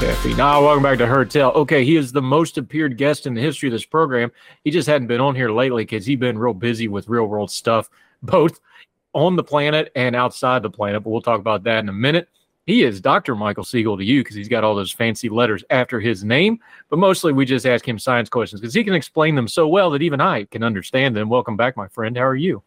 Kathy. 0.00 0.32
Now, 0.32 0.62
welcome 0.62 0.82
back 0.82 0.96
to 0.96 1.06
Heard 1.06 1.30
Tell. 1.30 1.52
Okay, 1.52 1.84
he 1.84 1.96
is 1.96 2.10
the 2.10 2.22
most 2.22 2.56
appeared 2.56 2.96
guest 2.96 3.26
in 3.26 3.34
the 3.34 3.40
history 3.42 3.68
of 3.68 3.74
this 3.74 3.84
program. 3.84 4.32
He 4.64 4.70
just 4.70 4.88
hadn't 4.88 5.08
been 5.08 5.20
on 5.20 5.34
here 5.34 5.50
lately 5.50 5.82
because 5.82 6.06
he's 6.06 6.18
been 6.18 6.38
real 6.38 6.54
busy 6.54 6.88
with 6.88 7.06
real 7.06 7.26
world 7.26 7.50
stuff, 7.50 7.90
both 8.22 8.60
on 9.12 9.36
the 9.36 9.44
planet 9.44 9.92
and 9.94 10.16
outside 10.16 10.62
the 10.62 10.70
planet. 10.70 11.04
But 11.04 11.10
we'll 11.10 11.20
talk 11.20 11.38
about 11.38 11.64
that 11.64 11.80
in 11.80 11.90
a 11.90 11.92
minute. 11.92 12.30
He 12.64 12.82
is 12.82 12.98
Dr. 13.02 13.34
Michael 13.34 13.62
Siegel 13.62 13.98
to 13.98 14.02
you 14.02 14.22
because 14.24 14.36
he's 14.36 14.48
got 14.48 14.64
all 14.64 14.74
those 14.74 14.90
fancy 14.90 15.28
letters 15.28 15.64
after 15.68 16.00
his 16.00 16.24
name. 16.24 16.60
But 16.88 16.98
mostly 16.98 17.34
we 17.34 17.44
just 17.44 17.66
ask 17.66 17.86
him 17.86 17.98
science 17.98 18.30
questions 18.30 18.62
because 18.62 18.72
he 18.72 18.82
can 18.82 18.94
explain 18.94 19.34
them 19.34 19.48
so 19.48 19.68
well 19.68 19.90
that 19.90 20.00
even 20.00 20.18
I 20.18 20.44
can 20.44 20.62
understand 20.62 21.14
them. 21.14 21.28
Welcome 21.28 21.58
back, 21.58 21.76
my 21.76 21.88
friend. 21.88 22.16
How 22.16 22.24
are 22.24 22.34
you? 22.34 22.62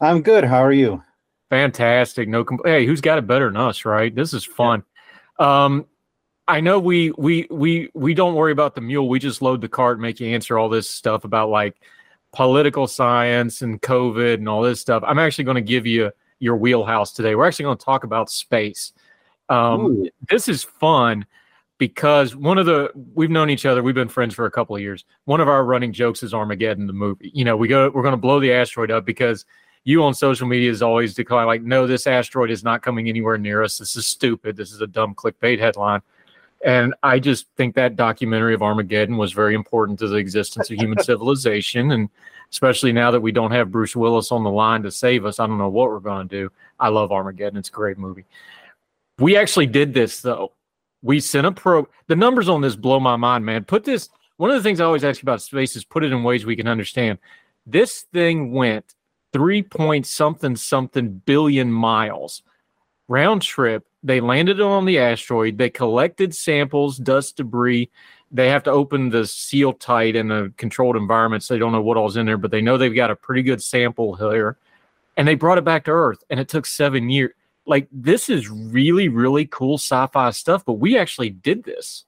I'm 0.00 0.22
good. 0.22 0.42
How 0.42 0.64
are 0.64 0.72
you? 0.72 1.02
Fantastic. 1.50 2.30
No, 2.30 2.46
compl- 2.46 2.64
hey, 2.64 2.86
who's 2.86 3.02
got 3.02 3.18
it 3.18 3.26
better 3.26 3.50
than 3.50 3.58
us, 3.58 3.84
right? 3.84 4.14
This 4.14 4.32
is 4.32 4.46
fun. 4.46 4.84
Um, 5.38 5.84
I 6.48 6.60
know 6.60 6.78
we 6.78 7.12
we 7.18 7.46
we 7.50 7.90
we 7.94 8.14
don't 8.14 8.34
worry 8.34 8.52
about 8.52 8.74
the 8.74 8.80
mule. 8.80 9.08
We 9.08 9.18
just 9.18 9.42
load 9.42 9.60
the 9.60 9.68
cart, 9.68 10.00
make 10.00 10.18
you 10.18 10.28
answer 10.28 10.58
all 10.58 10.70
this 10.70 10.88
stuff 10.88 11.24
about 11.24 11.50
like 11.50 11.76
political 12.32 12.86
science 12.86 13.60
and 13.60 13.80
COVID 13.80 14.34
and 14.34 14.48
all 14.48 14.62
this 14.62 14.80
stuff. 14.80 15.02
I'm 15.06 15.18
actually 15.18 15.44
going 15.44 15.56
to 15.56 15.60
give 15.60 15.86
you 15.86 16.10
your 16.38 16.56
wheelhouse 16.56 17.12
today. 17.12 17.34
We're 17.34 17.46
actually 17.46 17.64
going 17.64 17.78
to 17.78 17.84
talk 17.84 18.04
about 18.04 18.30
space. 18.30 18.92
Um, 19.50 20.04
this 20.28 20.48
is 20.48 20.62
fun 20.62 21.26
because 21.76 22.34
one 22.34 22.56
of 22.58 22.66
the 22.66 22.92
we've 23.14 23.30
known 23.30 23.50
each 23.50 23.66
other. 23.66 23.82
We've 23.82 23.94
been 23.94 24.08
friends 24.08 24.34
for 24.34 24.46
a 24.46 24.50
couple 24.50 24.74
of 24.74 24.80
years. 24.80 25.04
One 25.26 25.40
of 25.42 25.48
our 25.48 25.64
running 25.64 25.92
jokes 25.92 26.22
is 26.22 26.32
Armageddon, 26.32 26.86
the 26.86 26.94
movie. 26.94 27.30
You 27.34 27.44
know, 27.44 27.56
we 27.58 27.68
go 27.68 27.90
we're 27.90 28.02
going 28.02 28.12
to 28.12 28.16
blow 28.16 28.40
the 28.40 28.52
asteroid 28.52 28.90
up 28.90 29.04
because 29.04 29.44
you 29.84 30.02
on 30.02 30.14
social 30.14 30.46
media 30.46 30.70
is 30.70 30.82
always 30.82 31.14
declaring 31.14 31.46
like, 31.46 31.62
no, 31.62 31.86
this 31.86 32.06
asteroid 32.06 32.50
is 32.50 32.64
not 32.64 32.82
coming 32.82 33.08
anywhere 33.08 33.38
near 33.38 33.62
us. 33.62 33.78
This 33.78 33.96
is 33.96 34.06
stupid. 34.06 34.56
This 34.56 34.72
is 34.72 34.80
a 34.80 34.86
dumb 34.86 35.14
clickbait 35.14 35.58
headline. 35.58 36.00
And 36.64 36.94
I 37.02 37.18
just 37.18 37.46
think 37.56 37.74
that 37.74 37.96
documentary 37.96 38.54
of 38.54 38.62
Armageddon 38.62 39.16
was 39.16 39.32
very 39.32 39.54
important 39.54 39.98
to 40.00 40.08
the 40.08 40.16
existence 40.16 40.70
of 40.70 40.78
human 40.78 40.98
civilization. 41.02 41.92
And 41.92 42.08
especially 42.50 42.92
now 42.92 43.10
that 43.10 43.20
we 43.20 43.32
don't 43.32 43.52
have 43.52 43.70
Bruce 43.70 43.94
Willis 43.94 44.32
on 44.32 44.42
the 44.42 44.50
line 44.50 44.82
to 44.82 44.90
save 44.90 45.24
us, 45.24 45.38
I 45.38 45.46
don't 45.46 45.58
know 45.58 45.68
what 45.68 45.88
we're 45.88 46.00
going 46.00 46.28
to 46.28 46.36
do. 46.42 46.52
I 46.80 46.88
love 46.88 47.12
Armageddon. 47.12 47.58
It's 47.58 47.68
a 47.68 47.72
great 47.72 47.98
movie. 47.98 48.24
We 49.18 49.36
actually 49.36 49.66
did 49.66 49.94
this, 49.94 50.20
though. 50.20 50.52
We 51.02 51.20
sent 51.20 51.46
a 51.46 51.52
pro. 51.52 51.88
The 52.08 52.16
numbers 52.16 52.48
on 52.48 52.60
this 52.60 52.76
blow 52.76 52.98
my 52.98 53.16
mind, 53.16 53.44
man. 53.44 53.64
Put 53.64 53.84
this, 53.84 54.08
one 54.36 54.50
of 54.50 54.56
the 54.56 54.62
things 54.62 54.80
I 54.80 54.84
always 54.84 55.04
ask 55.04 55.22
about 55.22 55.42
space 55.42 55.76
is 55.76 55.84
put 55.84 56.04
it 56.04 56.12
in 56.12 56.24
ways 56.24 56.44
we 56.44 56.56
can 56.56 56.66
understand. 56.66 57.18
This 57.66 58.02
thing 58.12 58.52
went 58.52 58.94
three 59.32 59.62
point 59.62 60.06
something 60.06 60.56
something 60.56 61.22
billion 61.24 61.70
miles 61.70 62.42
round 63.08 63.42
trip 63.42 63.86
they 64.02 64.20
landed 64.20 64.60
on 64.60 64.84
the 64.84 64.98
asteroid. 64.98 65.58
They 65.58 65.70
collected 65.70 66.34
samples, 66.34 66.98
dust, 66.98 67.36
debris. 67.36 67.90
They 68.30 68.48
have 68.48 68.62
to 68.64 68.70
open 68.70 69.08
the 69.08 69.26
seal 69.26 69.72
tight 69.72 70.14
in 70.14 70.30
a 70.30 70.50
controlled 70.50 70.96
environment, 70.96 71.42
so 71.42 71.54
they 71.54 71.58
don't 71.58 71.72
know 71.72 71.82
what 71.82 71.96
all's 71.96 72.16
in 72.16 72.26
there, 72.26 72.36
but 72.36 72.50
they 72.50 72.60
know 72.60 72.76
they've 72.76 72.94
got 72.94 73.10
a 73.10 73.16
pretty 73.16 73.42
good 73.42 73.62
sample 73.62 74.14
here. 74.14 74.58
And 75.16 75.26
they 75.26 75.34
brought 75.34 75.58
it 75.58 75.64
back 75.64 75.84
to 75.86 75.90
Earth, 75.90 76.22
and 76.30 76.38
it 76.38 76.48
took 76.48 76.66
seven 76.66 77.10
years. 77.10 77.32
Like 77.66 77.88
this 77.90 78.30
is 78.30 78.48
really, 78.48 79.08
really 79.08 79.46
cool 79.46 79.74
sci-fi 79.74 80.30
stuff, 80.30 80.64
but 80.64 80.74
we 80.74 80.96
actually 80.96 81.30
did 81.30 81.64
this. 81.64 82.04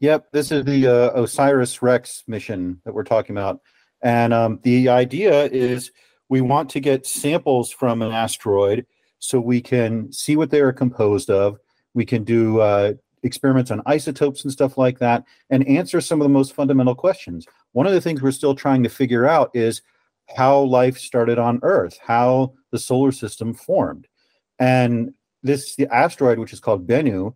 Yep, 0.00 0.28
this 0.32 0.52
is 0.52 0.64
the 0.64 0.86
uh, 0.86 1.20
OSIRIS-REx 1.20 2.24
mission 2.26 2.80
that 2.84 2.94
we're 2.94 3.04
talking 3.04 3.36
about, 3.36 3.60
and 4.02 4.32
um, 4.32 4.60
the 4.62 4.88
idea 4.88 5.44
is 5.46 5.92
we 6.28 6.40
want 6.40 6.70
to 6.70 6.80
get 6.80 7.06
samples 7.06 7.70
from 7.70 8.00
an 8.02 8.12
asteroid 8.12 8.86
so 9.20 9.38
we 9.38 9.60
can 9.60 10.12
see 10.12 10.34
what 10.34 10.50
they 10.50 10.60
are 10.60 10.72
composed 10.72 11.30
of. 11.30 11.58
We 11.94 12.04
can 12.04 12.24
do 12.24 12.60
uh, 12.60 12.94
experiments 13.22 13.70
on 13.70 13.82
isotopes 13.86 14.42
and 14.42 14.52
stuff 14.52 14.76
like 14.78 14.98
that 14.98 15.24
and 15.50 15.66
answer 15.68 16.00
some 16.00 16.20
of 16.20 16.24
the 16.24 16.32
most 16.32 16.54
fundamental 16.54 16.94
questions. 16.94 17.46
One 17.72 17.86
of 17.86 17.92
the 17.92 18.00
things 18.00 18.22
we're 18.22 18.32
still 18.32 18.54
trying 18.54 18.82
to 18.82 18.88
figure 18.88 19.26
out 19.26 19.50
is 19.54 19.82
how 20.36 20.60
life 20.60 20.98
started 20.98 21.38
on 21.38 21.60
Earth, 21.62 21.98
how 22.02 22.54
the 22.70 22.78
solar 22.78 23.12
system 23.12 23.54
formed. 23.54 24.08
And 24.58 25.14
this 25.42 25.76
the 25.76 25.92
asteroid, 25.94 26.38
which 26.38 26.52
is 26.52 26.60
called 26.60 26.86
Bennu, 26.86 27.34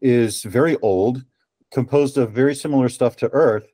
is 0.00 0.42
very 0.42 0.76
old, 0.78 1.24
composed 1.72 2.18
of 2.18 2.32
very 2.32 2.54
similar 2.54 2.88
stuff 2.88 3.16
to 3.16 3.28
Earth. 3.32 3.66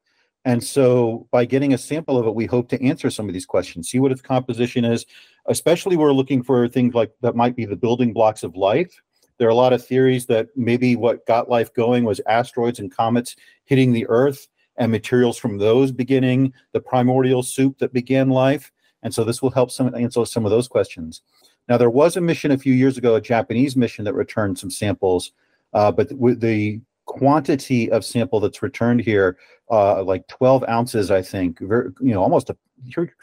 And 0.44 0.62
so 0.62 1.28
by 1.30 1.44
getting 1.44 1.72
a 1.72 1.78
sample 1.78 2.18
of 2.18 2.26
it, 2.26 2.34
we 2.34 2.46
hope 2.46 2.68
to 2.70 2.82
answer 2.82 3.10
some 3.10 3.28
of 3.28 3.32
these 3.32 3.46
questions, 3.46 3.88
see 3.88 4.00
what 4.00 4.12
its 4.12 4.22
composition 4.22 4.84
is, 4.84 5.06
especially 5.46 5.96
we're 5.96 6.12
looking 6.12 6.42
for 6.42 6.68
things 6.68 6.94
like 6.94 7.12
that 7.20 7.36
might 7.36 7.54
be 7.54 7.64
the 7.64 7.76
building 7.76 8.12
blocks 8.12 8.42
of 8.42 8.56
life. 8.56 9.02
There 9.38 9.46
are 9.46 9.52
a 9.52 9.54
lot 9.54 9.72
of 9.72 9.84
theories 9.84 10.26
that 10.26 10.48
maybe 10.56 10.96
what 10.96 11.26
got 11.26 11.48
life 11.48 11.72
going 11.74 12.04
was 12.04 12.20
asteroids 12.26 12.80
and 12.80 12.94
comets 12.94 13.36
hitting 13.64 13.92
the 13.92 14.06
Earth 14.08 14.48
and 14.76 14.90
materials 14.90 15.38
from 15.38 15.58
those 15.58 15.92
beginning 15.92 16.52
the 16.72 16.80
primordial 16.80 17.42
soup 17.42 17.78
that 17.78 17.92
began 17.92 18.28
life. 18.28 18.72
And 19.02 19.14
so 19.14 19.24
this 19.24 19.42
will 19.42 19.50
help 19.50 19.70
some 19.70 19.94
answer 19.94 20.24
some 20.24 20.44
of 20.44 20.50
those 20.50 20.68
questions. 20.68 21.22
Now, 21.68 21.76
there 21.76 21.90
was 21.90 22.16
a 22.16 22.20
mission 22.20 22.50
a 22.50 22.58
few 22.58 22.72
years 22.72 22.98
ago, 22.98 23.14
a 23.14 23.20
Japanese 23.20 23.76
mission 23.76 24.04
that 24.04 24.14
returned 24.14 24.58
some 24.58 24.70
samples, 24.70 25.32
uh, 25.72 25.92
but 25.92 26.12
with 26.12 26.40
the 26.40 26.80
quantity 27.12 27.90
of 27.90 28.06
sample 28.06 28.40
that's 28.40 28.62
returned 28.62 29.00
here, 29.00 29.36
uh, 29.70 30.02
like 30.02 30.26
12 30.28 30.64
ounces, 30.66 31.10
I 31.10 31.20
think, 31.20 31.60
very, 31.60 31.90
you 32.00 32.14
know, 32.14 32.22
almost 32.22 32.48
a, 32.48 32.56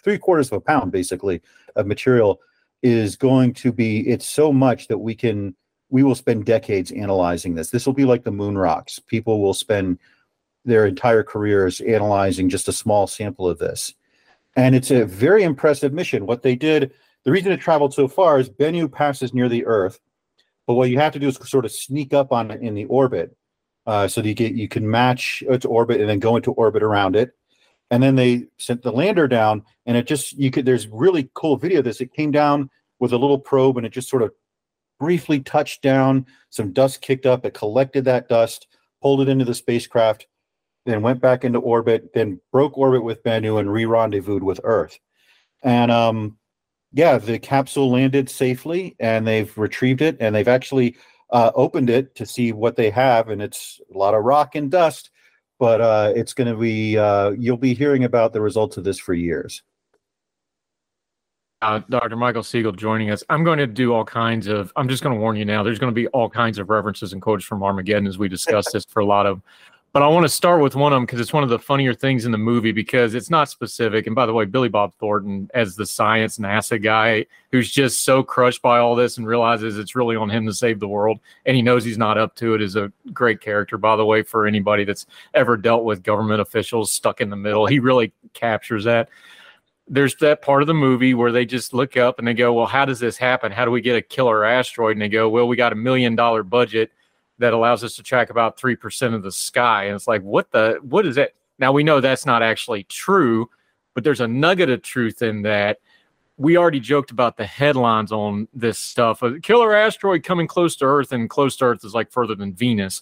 three 0.04 0.20
quarters 0.20 0.48
of 0.48 0.54
a 0.54 0.62
pound, 0.62 0.92
basically, 0.92 1.42
of 1.76 1.88
material 1.88 2.40
is 2.84 3.16
going 3.16 3.54
to 3.56 3.72
be. 3.72 4.08
It's 4.08 4.28
so 4.28 4.54
much 4.54 4.88
that 4.88 5.00
we 5.00 5.16
can 5.16 5.56
we 5.90 6.04
will 6.04 6.14
spend 6.14 6.46
decades 6.46 6.92
analyzing 6.92 7.56
this. 7.56 7.72
This 7.72 7.88
will 7.88 7.94
be 7.94 8.06
like 8.06 8.24
the 8.24 8.32
moon 8.32 8.56
rocks. 8.56 9.00
People 9.00 9.42
will 9.42 9.56
spend 9.56 9.98
their 10.64 10.86
entire 10.86 11.24
careers 11.24 11.82
analyzing 11.82 12.48
just 12.48 12.68
a 12.68 12.74
small 12.74 13.08
sample 13.08 13.50
of 13.50 13.58
this. 13.58 13.96
And 14.56 14.76
it's 14.76 14.92
a 14.92 15.06
very 15.06 15.42
impressive 15.42 15.94
mission. 15.94 16.28
What 16.28 16.44
they 16.44 16.56
did, 16.56 16.92
the 17.24 17.32
reason 17.32 17.52
it 17.52 17.60
traveled 17.60 17.96
so 17.96 18.08
far 18.08 18.40
is 18.40 18.52
Bennu 18.52 18.92
passes 18.92 19.34
near 19.34 19.50
the 19.50 19.66
Earth, 19.66 20.00
but 20.68 20.76
what 20.76 20.92
you 20.92 21.00
have 21.00 21.14
to 21.14 21.20
do 21.20 21.30
is 21.30 21.40
sort 21.44 21.66
of 21.66 21.72
sneak 21.72 22.14
up 22.14 22.32
on 22.32 22.52
it 22.52 22.62
in 22.62 22.76
the 22.76 22.86
orbit 22.86 23.36
uh, 23.90 24.08
so 24.08 24.22
you 24.22 24.36
get 24.36 24.54
you 24.54 24.68
can 24.68 24.88
match 24.88 25.42
its 25.50 25.66
orbit 25.66 26.00
and 26.00 26.08
then 26.08 26.20
go 26.20 26.36
into 26.36 26.52
orbit 26.52 26.84
around 26.84 27.16
it. 27.16 27.32
And 27.90 28.04
then 28.04 28.16
they 28.16 28.46
sent 28.60 28.84
the 28.84 28.92
lander 28.92 29.28
down, 29.28 29.64
and 29.88 29.98
it 29.98 30.06
just 30.06 30.38
you 30.38 30.52
could. 30.52 30.64
There's 30.64 30.88
really 30.88 31.32
cool 31.34 31.58
video 31.58 31.80
of 31.80 31.86
this. 31.86 32.00
It 32.00 32.14
came 32.14 32.30
down 32.30 32.70
with 33.00 33.14
a 33.14 33.18
little 33.18 33.40
probe, 33.40 33.78
and 33.78 33.88
it 33.88 33.92
just 33.92 34.08
sort 34.08 34.22
of 34.22 34.32
briefly 35.00 35.40
touched 35.40 35.82
down. 35.82 36.28
Some 36.52 36.72
dust 36.72 37.02
kicked 37.02 37.26
up. 37.26 37.46
It 37.46 37.56
collected 37.56 38.06
that 38.06 38.30
dust, 38.30 38.68
pulled 39.02 39.22
it 39.22 39.28
into 39.28 39.44
the 39.44 39.56
spacecraft, 39.56 40.28
then 40.86 41.02
went 41.02 41.20
back 41.20 41.44
into 41.44 41.58
orbit, 41.58 42.14
then 42.14 42.40
broke 42.52 42.78
orbit 42.78 43.04
with 43.04 43.24
Bennu 43.24 43.60
and 43.60 43.74
re-rendezvoused 43.74 44.44
with 44.44 44.62
Earth. 44.64 45.00
And 45.64 45.90
um, 45.90 46.38
yeah, 46.94 47.18
the 47.18 47.40
capsule 47.40 47.90
landed 47.90 48.30
safely, 48.30 48.96
and 49.00 49.26
they've 49.26 49.58
retrieved 49.58 50.04
it, 50.04 50.18
and 50.20 50.36
they've 50.36 50.48
actually 50.48 50.96
uh, 51.32 51.52
opened 51.56 51.90
it 51.90 52.16
to 52.16 52.26
see 52.26 52.52
what 52.52 52.76
they 52.76 52.90
have, 52.90 53.30
and 53.30 53.42
it's 53.42 53.80
a 53.94 53.98
lot 53.98 54.14
of 54.14 54.24
rock 54.24 54.56
and 54.56 54.72
dust. 54.72 55.12
But 55.60 55.82
uh, 55.82 56.14
it's 56.16 56.34
going 56.34 56.52
to 56.52 56.60
be 56.60 56.98
uh, 56.98 57.32
you'll 57.32 57.58
be 57.58 57.74
hearing 57.74 58.06
about 58.06 58.34
the 58.34 58.42
results 58.42 58.78
of 58.78 58.84
this 58.84 58.98
for 58.98 59.14
years. 59.14 59.62
Uh, 61.62 61.82
Dr. 61.90 62.16
Michael 62.16 62.44
Siegel 62.44 62.72
joining 62.72 63.12
us. 63.12 63.22
I'm 63.30 63.44
going 63.44 63.60
to 63.60 63.68
do 63.68 63.94
all 63.94 64.06
kinds 64.06 64.48
of. 64.48 64.72
I'm 64.78 64.88
just 64.88 65.04
going 65.04 65.14
to 65.14 65.20
warn 65.20 65.36
you 65.36 65.44
now. 65.44 65.62
There's 65.62 65.80
going 65.80 65.92
to 65.92 65.96
be 65.96 66.08
all 66.08 66.30
kinds 66.30 66.58
of 66.58 66.70
references 66.70 67.12
and 67.12 67.22
quotes 67.22 67.44
from 67.44 67.62
Armageddon 67.62 68.08
as 68.08 68.18
we 68.18 68.30
discuss 68.30 68.70
this 68.74 68.86
for 68.86 69.02
a 69.02 69.06
lot 69.06 69.26
of 69.26 69.42
but 69.92 70.04
I 70.04 70.08
want 70.08 70.24
to 70.24 70.30
start 70.30 70.62
with 70.62 70.76
one 70.76 70.94
of 70.94 70.98
them 70.98 71.06
because 71.06 71.20
it's 71.20 71.34
one 71.34 71.44
of 71.44 71.50
the 71.50 71.58
funnier 71.58 71.96
things 71.96 72.26
in 72.26 72.32
the 72.32 72.38
movie 72.38 72.72
because 72.72 73.16
it's 73.16 73.32
not 73.32 73.50
specific. 73.50 74.06
And 74.06 74.16
by 74.16 74.28
the 74.28 74.34
way, 74.34 74.46
Billy 74.46 74.70
Bob 74.70 74.94
Thornton 75.00 75.50
as 75.56 75.76
the 75.76 75.86
science 75.86 76.38
NASA 76.38 76.82
guy 76.82 77.26
who's 77.52 77.72
just 77.72 78.04
so 78.04 78.22
crushed 78.22 78.62
by 78.62 78.78
all 78.78 78.96
this 78.96 79.18
and 79.18 79.26
realizes 79.26 79.80
it's 79.80 79.96
really 79.96 80.16
on 80.16 80.30
him 80.30 80.46
to 80.46 80.54
save 80.54 80.80
the 80.80 80.88
world, 80.88 81.20
and 81.46 81.56
he 81.56 81.64
knows 81.64 81.84
he's 81.84 81.98
not 81.98 82.20
up 82.20 82.36
to 82.36 82.54
it 82.54 82.62
is 82.62 82.76
a 82.76 82.92
great 83.14 83.42
character. 83.42 83.80
By 83.80 83.96
the 83.96 84.06
way, 84.06 84.22
for 84.22 84.46
anybody 84.46 84.84
that's 84.84 85.08
ever 85.34 85.58
dealt 85.58 85.84
with 85.84 86.04
government 86.04 86.42
officials 86.42 86.92
stuck 86.92 87.20
in 87.20 87.32
the 87.32 87.36
middle, 87.36 87.66
he 87.66 87.80
really 87.80 88.14
captures 88.34 88.84
that. 88.84 89.10
There's 89.88 90.16
that 90.18 90.44
part 90.44 90.62
of 90.62 90.68
the 90.68 90.74
movie 90.76 91.16
where 91.16 91.32
they 91.32 91.46
just 91.46 91.74
look 91.74 91.98
up 91.98 92.20
and 92.20 92.28
they 92.28 92.36
go, 92.36 92.54
"Well, 92.54 92.68
how 92.68 92.86
does 92.86 93.00
this 93.00 93.18
happen? 93.18 93.52
How 93.52 93.66
do 93.66 93.72
we 93.72 93.82
get 93.82 93.96
a 93.96 94.04
killer 94.04 94.46
asteroid?" 94.46 94.92
And 94.92 95.02
they 95.02 95.10
go, 95.10 95.28
"Well, 95.30 95.48
we 95.48 95.56
got 95.56 95.74
a 95.74 95.76
million 95.76 96.16
dollar 96.16 96.44
budget." 96.44 96.92
That 97.40 97.54
allows 97.54 97.84
us 97.84 97.96
to 97.96 98.04
track 98.04 98.30
about 98.30 98.58
3% 98.58 99.16
of 99.16 99.24
the 99.24 99.32
sky. 99.32 99.86
And 99.86 99.96
it's 99.96 100.08
like, 100.08 100.22
what 100.22 100.52
the, 100.52 100.80
what 100.84 101.06
is 101.06 101.18
it? 101.18 101.36
Now 101.58 101.72
we 101.72 101.84
know 101.84 102.00
that's 102.00 102.26
not 102.26 102.44
actually 102.44 102.84
true, 102.84 103.50
but 103.94 104.04
there's 104.04 104.22
a 104.22 104.28
nugget 104.28 104.70
of 104.70 104.82
truth 104.82 105.22
in 105.22 105.42
that. 105.42 105.80
We 106.38 106.58
already 106.58 106.80
joked 106.80 107.12
about 107.12 107.36
the 107.36 107.46
headlines 107.46 108.12
on 108.14 108.48
this 108.54 108.80
stuff. 108.80 109.22
A 109.24 109.40
killer 109.42 109.76
asteroid 109.76 110.24
coming 110.24 110.48
close 110.48 110.76
to 110.78 110.86
Earth, 110.86 111.12
and 111.12 111.30
close 111.30 111.58
to 111.58 111.66
Earth 111.66 111.84
is 111.84 111.94
like 111.94 112.12
further 112.12 112.36
than 112.36 112.54
Venus. 112.54 113.02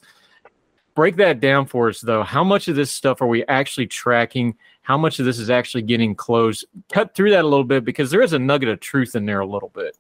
Break 0.96 1.18
that 1.18 1.40
down 1.40 1.68
for 1.68 1.90
us, 1.90 2.02
though. 2.02 2.24
How 2.24 2.44
much 2.44 2.68
of 2.68 2.76
this 2.76 2.90
stuff 2.90 3.22
are 3.22 3.28
we 3.28 3.46
actually 3.46 3.86
tracking? 3.86 4.56
How 4.82 4.98
much 4.98 5.20
of 5.20 5.26
this 5.26 5.38
is 5.38 5.52
actually 5.52 5.84
getting 5.84 6.16
close? 6.16 6.66
Cut 6.92 7.14
through 7.14 7.30
that 7.30 7.46
a 7.46 7.48
little 7.48 7.64
bit 7.64 7.86
because 7.86 8.10
there 8.10 8.24
is 8.24 8.34
a 8.34 8.40
nugget 8.40 8.70
of 8.70 8.80
truth 8.80 9.16
in 9.16 9.28
there 9.28 9.42
a 9.42 9.46
little 9.46 9.70
bit. 9.70 9.96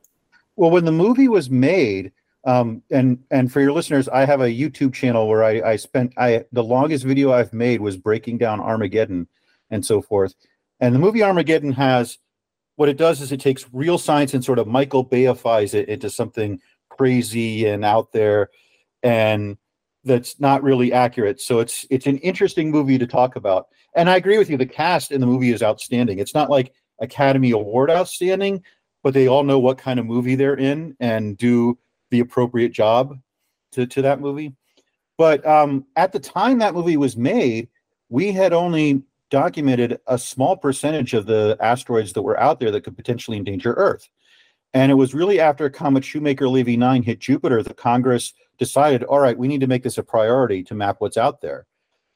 Well, 0.55 0.71
when 0.71 0.85
the 0.85 0.91
movie 0.91 1.27
was 1.27 1.51
made, 1.51 2.11
um, 2.47 2.81
and 2.89 3.19
and 3.29 3.51
for 3.51 3.59
your 3.59 3.73
listeners, 3.73 4.07
I 4.07 4.25
have 4.25 4.39
a 4.39 4.47
YouTube 4.47 4.93
channel 4.93 5.27
where 5.27 5.43
I, 5.43 5.61
I 5.71 5.75
spent 5.75 6.13
I 6.17 6.45
the 6.53 6.63
longest 6.63 7.03
video 7.03 7.33
I've 7.33 7.51
made 7.51 7.81
was 7.81 7.97
breaking 7.97 8.37
down 8.37 8.61
Armageddon 8.61 9.27
and 9.69 9.85
so 9.85 10.01
forth. 10.01 10.33
And 10.79 10.95
the 10.95 10.99
movie 10.99 11.21
Armageddon 11.21 11.73
has 11.73 12.17
what 12.77 12.87
it 12.87 12.95
does 12.95 13.19
is 13.19 13.33
it 13.33 13.41
takes 13.41 13.65
real 13.73 13.97
science 13.97 14.33
and 14.33 14.45
sort 14.45 14.59
of 14.59 14.67
Michael 14.67 15.05
Bayifies 15.05 15.73
it 15.73 15.89
into 15.89 16.09
something 16.09 16.61
crazy 16.89 17.65
and 17.65 17.83
out 17.83 18.13
there, 18.13 18.49
and 19.03 19.57
that's 20.05 20.39
not 20.39 20.63
really 20.63 20.93
accurate. 20.93 21.41
So 21.41 21.59
it's 21.59 21.85
it's 21.89 22.07
an 22.07 22.17
interesting 22.19 22.71
movie 22.71 22.97
to 22.97 23.07
talk 23.07 23.35
about. 23.35 23.67
And 23.93 24.09
I 24.09 24.15
agree 24.15 24.37
with 24.37 24.49
you. 24.49 24.55
The 24.55 24.65
cast 24.65 25.11
in 25.11 25.19
the 25.19 25.27
movie 25.27 25.51
is 25.51 25.61
outstanding. 25.61 26.19
It's 26.19 26.33
not 26.33 26.49
like 26.49 26.71
Academy 27.01 27.51
Award 27.51 27.91
outstanding, 27.91 28.63
but 29.03 29.13
they 29.13 29.27
all 29.27 29.43
know 29.43 29.59
what 29.59 29.77
kind 29.77 29.99
of 29.99 30.05
movie 30.05 30.35
they're 30.35 30.57
in 30.57 30.95
and 31.01 31.37
do 31.37 31.77
the 32.09 32.19
appropriate 32.19 32.71
job 32.71 33.17
to, 33.73 33.85
to 33.85 34.01
that 34.01 34.19
movie. 34.19 34.55
But 35.17 35.45
um, 35.45 35.85
at 35.95 36.11
the 36.11 36.19
time 36.19 36.59
that 36.59 36.73
movie 36.73 36.97
was 36.97 37.17
made, 37.17 37.69
we 38.09 38.31
had 38.31 38.53
only 38.53 39.03
documented 39.29 39.99
a 40.07 40.17
small 40.17 40.55
percentage 40.55 41.13
of 41.13 41.25
the 41.25 41.57
asteroids 41.59 42.13
that 42.13 42.21
were 42.21 42.39
out 42.39 42.59
there 42.59 42.71
that 42.71 42.83
could 42.83 42.95
potentially 42.95 43.37
endanger 43.37 43.73
Earth. 43.73 44.07
And 44.73 44.91
it 44.91 44.95
was 44.95 45.13
really 45.13 45.39
after 45.39 45.69
Comet 45.69 46.05
Shoemaker 46.05 46.47
Levy 46.47 46.77
9 46.77 47.03
hit 47.03 47.19
Jupiter 47.19 47.63
that 47.63 47.77
Congress 47.77 48.33
decided, 48.57 49.03
all 49.03 49.19
right, 49.19 49.37
we 49.37 49.47
need 49.47 49.61
to 49.61 49.67
make 49.67 49.83
this 49.83 49.97
a 49.97 50.03
priority 50.03 50.63
to 50.63 50.75
map 50.75 50.97
what's 50.99 51.17
out 51.17 51.41
there. 51.41 51.65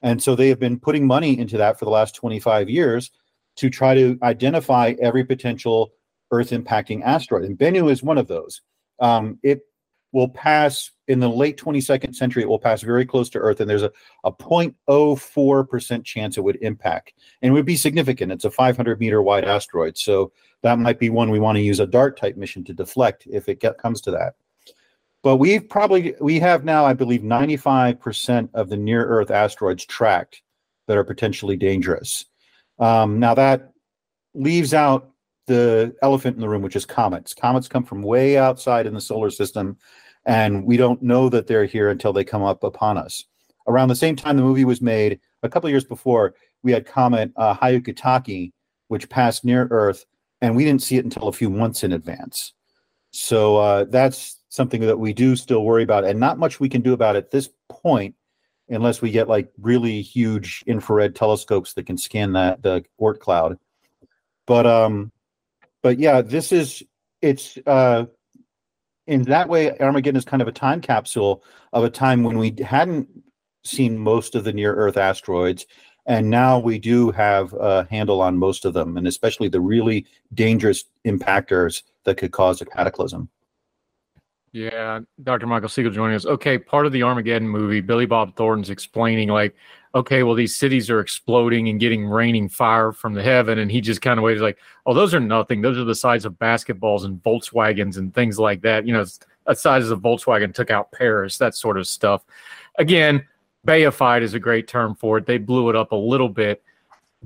And 0.01 0.21
so 0.21 0.35
they 0.35 0.49
have 0.49 0.59
been 0.59 0.79
putting 0.79 1.05
money 1.05 1.37
into 1.37 1.57
that 1.57 1.77
for 1.77 1.85
the 1.85 1.91
last 1.91 2.15
25 2.15 2.69
years 2.69 3.11
to 3.57 3.69
try 3.69 3.93
to 3.93 4.17
identify 4.23 4.95
every 5.01 5.23
potential 5.23 5.91
Earth 6.31 6.51
impacting 6.51 7.03
asteroid. 7.03 7.43
And 7.43 7.57
Bennu 7.57 7.91
is 7.91 8.01
one 8.01 8.17
of 8.17 8.27
those. 8.27 8.61
Um, 8.99 9.39
it 9.43 9.61
will 10.11 10.29
pass 10.29 10.91
in 11.07 11.19
the 11.19 11.29
late 11.29 11.57
22nd 11.57 12.15
century, 12.15 12.43
it 12.43 12.49
will 12.49 12.59
pass 12.59 12.81
very 12.81 13.05
close 13.05 13.29
to 13.29 13.39
Earth, 13.39 13.59
and 13.59 13.69
there's 13.69 13.83
a, 13.83 13.91
a 14.23 14.31
0.04% 14.31 16.03
chance 16.03 16.37
it 16.37 16.43
would 16.43 16.57
impact. 16.61 17.13
And 17.41 17.49
it 17.49 17.53
would 17.53 17.65
be 17.65 17.75
significant. 17.75 18.31
It's 18.31 18.45
a 18.45 18.51
500 18.51 18.99
meter 18.99 19.21
wide 19.21 19.45
asteroid. 19.45 19.97
So 19.97 20.31
that 20.63 20.79
might 20.79 20.99
be 20.99 21.09
one 21.09 21.31
we 21.31 21.39
want 21.39 21.57
to 21.57 21.61
use 21.61 21.79
a 21.79 21.87
DART 21.87 22.17
type 22.17 22.37
mission 22.37 22.63
to 22.65 22.73
deflect 22.73 23.27
if 23.29 23.49
it 23.49 23.59
get, 23.59 23.77
comes 23.77 24.01
to 24.01 24.11
that. 24.11 24.35
But 25.23 25.37
we've 25.37 25.67
probably, 25.67 26.15
we 26.19 26.39
have 26.39 26.65
now, 26.65 26.85
I 26.85 26.93
believe, 26.93 27.21
95% 27.21 28.49
of 28.53 28.69
the 28.69 28.77
near 28.77 29.05
Earth 29.05 29.31
asteroids 29.31 29.85
tracked 29.85 30.41
that 30.87 30.97
are 30.97 31.03
potentially 31.03 31.57
dangerous. 31.57 32.25
Um, 32.79 33.19
now 33.19 33.35
that 33.35 33.71
leaves 34.33 34.73
out 34.73 35.10
the 35.47 35.95
elephant 36.01 36.35
in 36.35 36.41
the 36.41 36.49
room, 36.49 36.61
which 36.61 36.75
is 36.75 36.85
comets. 36.85 37.33
Comets 37.33 37.67
come 37.67 37.83
from 37.83 38.01
way 38.01 38.37
outside 38.37 38.85
in 38.87 38.93
the 38.93 39.01
solar 39.01 39.29
system, 39.29 39.77
and 40.25 40.65
we 40.65 40.77
don't 40.77 41.01
know 41.01 41.29
that 41.29 41.47
they're 41.47 41.65
here 41.65 41.89
until 41.89 42.13
they 42.13 42.23
come 42.23 42.43
up 42.43 42.63
upon 42.63 42.97
us. 42.97 43.25
Around 43.67 43.89
the 43.89 43.95
same 43.95 44.15
time 44.15 44.37
the 44.37 44.43
movie 44.43 44.65
was 44.65 44.81
made, 44.81 45.19
a 45.43 45.49
couple 45.49 45.69
years 45.69 45.83
before, 45.83 46.35
we 46.63 46.71
had 46.71 46.85
comet 46.85 47.31
uh, 47.35 47.55
which 48.87 49.09
passed 49.09 49.45
near 49.45 49.67
Earth, 49.71 50.05
and 50.41 50.55
we 50.55 50.63
didn't 50.65 50.83
see 50.83 50.97
it 50.97 51.05
until 51.05 51.27
a 51.27 51.33
few 51.33 51.49
months 51.49 51.83
in 51.83 51.93
advance. 51.93 52.53
So 53.11 53.57
uh, 53.57 53.85
that's 53.85 54.39
something 54.49 54.81
that 54.81 54.99
we 54.99 55.13
do 55.13 55.35
still 55.35 55.63
worry 55.63 55.83
about, 55.83 56.05
and 56.05 56.19
not 56.19 56.37
much 56.37 56.59
we 56.59 56.69
can 56.69 56.81
do 56.81 56.93
about 56.93 57.15
at 57.15 57.31
this 57.31 57.49
point, 57.69 58.15
unless 58.69 59.01
we 59.01 59.11
get 59.11 59.27
like 59.27 59.51
really 59.59 60.01
huge 60.01 60.63
infrared 60.67 61.15
telescopes 61.15 61.73
that 61.73 61.85
can 61.85 61.97
scan 61.97 62.33
that 62.33 62.61
the 62.61 62.83
Oort 62.99 63.19
cloud. 63.19 63.57
But 64.45 64.65
um, 64.65 65.11
but 65.81 65.99
yeah, 65.99 66.21
this 66.21 66.51
is 66.51 66.83
it's 67.21 67.57
uh, 67.65 68.05
in 69.07 69.23
that 69.23 69.49
way. 69.49 69.77
Armageddon 69.79 70.17
is 70.17 70.25
kind 70.25 70.41
of 70.41 70.47
a 70.47 70.53
time 70.53 70.81
capsule 70.81 71.43
of 71.73 71.83
a 71.83 71.89
time 71.89 72.23
when 72.23 72.37
we 72.37 72.55
hadn't 72.63 73.07
seen 73.63 73.97
most 73.97 74.35
of 74.35 74.43
the 74.43 74.53
near 74.53 74.73
Earth 74.73 74.97
asteroids, 74.97 75.65
and 76.05 76.29
now 76.29 76.59
we 76.59 76.79
do 76.79 77.11
have 77.11 77.53
a 77.53 77.87
handle 77.89 78.21
on 78.21 78.37
most 78.37 78.65
of 78.65 78.73
them, 78.73 78.97
and 78.97 79.07
especially 79.07 79.47
the 79.47 79.61
really 79.61 80.05
dangerous 80.33 80.85
impactors 81.05 81.83
that 82.05 82.17
could 82.17 82.31
cause 82.31 82.61
a 82.61 82.65
cataclysm. 82.65 83.29
Yeah, 84.53 84.99
Dr. 85.23 85.47
Michael 85.47 85.69
Siegel 85.69 85.91
joining 85.91 86.15
us. 86.15 86.25
Okay, 86.25 86.57
part 86.57 86.85
of 86.85 86.91
the 86.91 87.03
Armageddon 87.03 87.47
movie, 87.47 87.79
Billy 87.79 88.05
Bob 88.05 88.35
Thornton's 88.35 88.69
explaining 88.69 89.29
like, 89.29 89.55
okay, 89.93 90.23
well 90.23 90.35
these 90.35 90.55
cities 90.55 90.89
are 90.89 90.99
exploding 90.99 91.69
and 91.69 91.79
getting 91.79 92.05
raining 92.05 92.49
fire 92.49 92.91
from 92.91 93.13
the 93.13 93.23
heaven, 93.23 93.59
and 93.59 93.71
he 93.71 93.81
just 93.81 94.01
kind 94.01 94.17
of 94.17 94.23
waits 94.23 94.41
like, 94.41 94.57
oh, 94.85 94.93
those 94.93 95.13
are 95.13 95.19
nothing. 95.19 95.61
Those 95.61 95.77
are 95.77 95.83
the 95.83 95.95
size 95.95 96.25
of 96.25 96.33
basketballs 96.33 97.05
and 97.05 97.21
Volkswagens 97.23 97.97
and 97.97 98.13
things 98.13 98.39
like 98.39 98.61
that. 98.61 98.85
You 98.85 98.93
know, 98.93 99.05
a 99.47 99.55
size 99.55 99.89
of 99.89 100.01
Volkswagen 100.01 100.53
took 100.53 100.71
out 100.71 100.91
Paris, 100.91 101.37
that 101.37 101.55
sort 101.55 101.77
of 101.77 101.87
stuff. 101.87 102.23
Again, 102.77 103.25
Bayified 103.67 104.21
is 104.21 104.33
a 104.33 104.39
great 104.39 104.67
term 104.67 104.95
for 104.95 105.17
it. 105.17 105.25
They 105.25 105.37
blew 105.37 105.69
it 105.69 105.75
up 105.75 105.91
a 105.91 105.95
little 105.95 106.29
bit. 106.29 106.63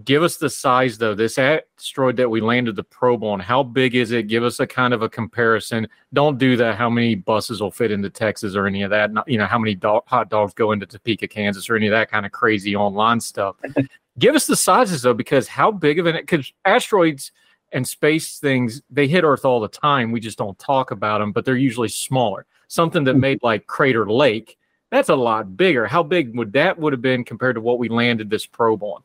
Give 0.03 0.24
us 0.24 0.36
the 0.36 0.50
size 0.50 0.97
though. 0.97 1.15
This 1.15 1.38
asteroid 1.38 2.18
that 2.18 2.30
we 2.30 2.42
landed 2.42 2.75
the 2.75 2.83
probe 2.83 3.24
on, 3.24 3.39
how 3.39 3.63
big 3.63 3.95
is 3.95 4.12
it? 4.12 4.24
Give 4.27 4.44
us 4.44 4.59
a 4.59 4.68
kind 4.68 4.94
of 4.94 5.01
a 5.01 5.09
comparison. 5.09 5.88
Don't 6.12 6.38
do 6.38 6.57
that. 6.57 6.75
How 6.75 6.89
many 6.89 7.15
buses 7.15 7.62
will 7.62 7.71
fit 7.71 7.92
into 7.92 8.09
Texas 8.09 8.56
or 8.56 8.68
any 8.68 8.81
of 8.81 8.89
that? 8.89 9.13
Not, 9.13 9.27
you 9.27 9.38
know, 9.38 9.45
how 9.45 9.57
many 9.57 9.80
hot 9.81 10.30
dogs 10.30 10.53
go 10.53 10.74
into 10.74 10.86
Topeka, 10.86 11.30
Kansas, 11.30 11.69
or 11.69 11.77
any 11.77 11.88
of 11.88 11.92
that 11.92 12.12
kind 12.12 12.25
of 12.25 12.33
crazy 12.33 12.75
online 12.75 13.21
stuff. 13.21 13.56
Give 14.19 14.36
us 14.36 14.47
the 14.47 14.56
sizes 14.56 15.01
though, 15.01 15.13
because 15.13 15.47
how 15.47 15.71
big 15.71 15.97
of 15.97 16.07
an 16.07 16.15
because 16.15 16.51
asteroids 16.65 17.31
and 17.71 17.88
space 17.88 18.39
things 18.39 18.81
they 18.89 19.07
hit 19.07 19.24
Earth 19.24 19.45
all 19.45 19.59
the 19.59 19.68
time. 19.68 20.12
We 20.12 20.19
just 20.19 20.38
don't 20.38 20.57
talk 20.59 20.92
about 20.92 21.19
them, 21.19 21.31
but 21.31 21.45
they're 21.45 21.57
usually 21.57 21.89
smaller. 21.89 22.45
Something 22.68 23.03
that 23.06 23.15
made 23.15 23.39
like 23.44 23.68
Crater 23.68 24.09
Lake, 24.09 24.57
that's 24.92 25.09
a 25.09 25.15
lot 25.15 25.56
bigger. 25.57 25.86
How 25.86 26.03
big 26.03 26.36
would 26.38 26.53
that 26.53 26.77
would 26.77 26.94
have 26.94 27.02
been 27.02 27.23
compared 27.23 27.56
to 27.56 27.61
what 27.61 27.80
we 27.80 27.90
landed 27.90 28.30
this 28.30 28.45
probe 28.45 28.83
on? 28.83 29.02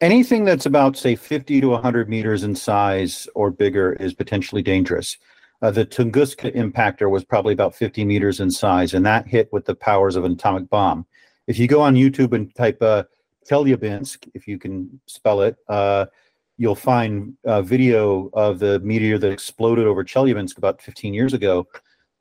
Anything 0.00 0.44
that's 0.44 0.66
about 0.66 0.96
say 0.96 1.16
50 1.16 1.60
to 1.60 1.68
100 1.68 2.08
meters 2.08 2.44
in 2.44 2.54
size 2.54 3.28
or 3.34 3.50
bigger 3.50 3.94
is 3.94 4.14
potentially 4.14 4.62
dangerous. 4.62 5.16
Uh, 5.62 5.70
the 5.70 5.86
tunguska 5.86 6.54
impactor 6.54 7.10
was 7.10 7.24
probably 7.24 7.54
about 7.54 7.74
50 7.74 8.04
meters 8.04 8.40
in 8.40 8.50
size 8.50 8.92
and 8.92 9.06
that 9.06 9.26
hit 9.26 9.50
with 9.52 9.64
the 9.64 9.74
powers 9.74 10.16
of 10.16 10.24
an 10.24 10.32
atomic 10.32 10.68
bomb. 10.68 11.06
If 11.46 11.58
you 11.58 11.66
go 11.66 11.80
on 11.80 11.94
youtube 11.94 12.34
and 12.34 12.54
type 12.54 12.82
uh, 12.82 13.04
chelyabinsk 13.48 14.28
if 14.34 14.46
you 14.46 14.58
can 14.58 15.00
spell 15.06 15.40
it 15.40 15.56
uh, 15.68 16.06
you'll 16.58 16.74
find 16.74 17.34
a 17.44 17.62
video 17.62 18.28
of 18.34 18.58
the 18.58 18.80
meteor 18.80 19.16
that 19.18 19.32
exploded 19.32 19.86
over 19.86 20.04
chelyabinsk 20.04 20.58
about 20.58 20.82
15 20.82 21.14
years 21.14 21.32
ago 21.32 21.66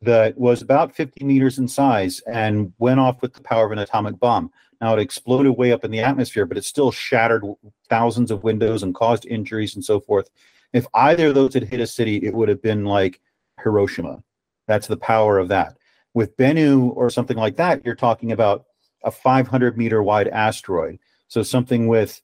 that 0.02 0.38
was 0.38 0.62
about 0.62 0.96
50 0.96 1.26
meters 1.26 1.58
in 1.58 1.68
size 1.68 2.22
and 2.28 2.72
went 2.78 3.00
off 3.00 3.22
with 3.22 3.34
the 3.34 3.42
power 3.42 3.66
of 3.66 3.72
an 3.72 3.80
atomic 3.80 4.18
bomb 4.20 4.52
now 4.86 4.94
it 4.94 5.00
exploded 5.00 5.58
way 5.58 5.72
up 5.72 5.84
in 5.84 5.90
the 5.90 6.00
atmosphere, 6.00 6.46
but 6.46 6.58
it 6.58 6.64
still 6.64 6.92
shattered 6.92 7.44
thousands 7.90 8.30
of 8.30 8.44
windows 8.44 8.84
and 8.84 8.94
caused 8.94 9.26
injuries 9.26 9.74
and 9.74 9.84
so 9.84 10.00
forth. 10.00 10.30
If 10.74 10.86
either 10.94 11.30
of 11.30 11.34
those 11.34 11.56
had 11.56 11.64
hit 11.64 11.80
a 11.80 11.88
city, 11.88 12.18
it 12.18 12.36
would 12.36 12.50
have 12.50 12.62
been 12.62 12.86
like 12.86 13.20
Hiroshima. 13.64 14.22
That's 14.68 14.86
the 14.86 14.98
power 14.98 15.40
of 15.40 15.48
that. 15.48 15.76
With 16.14 16.38
Bennu 16.38 16.96
or 16.96 17.10
something 17.10 17.36
like 17.36 17.56
that, 17.56 17.84
you're 17.84 17.96
talking 17.96 18.32
about 18.32 18.66
a 19.04 19.10
500 19.10 19.76
meter 19.76 20.04
wide 20.04 20.28
asteroid. 20.28 21.00
So 21.30 21.42
something 21.42 21.88
with 21.88 22.22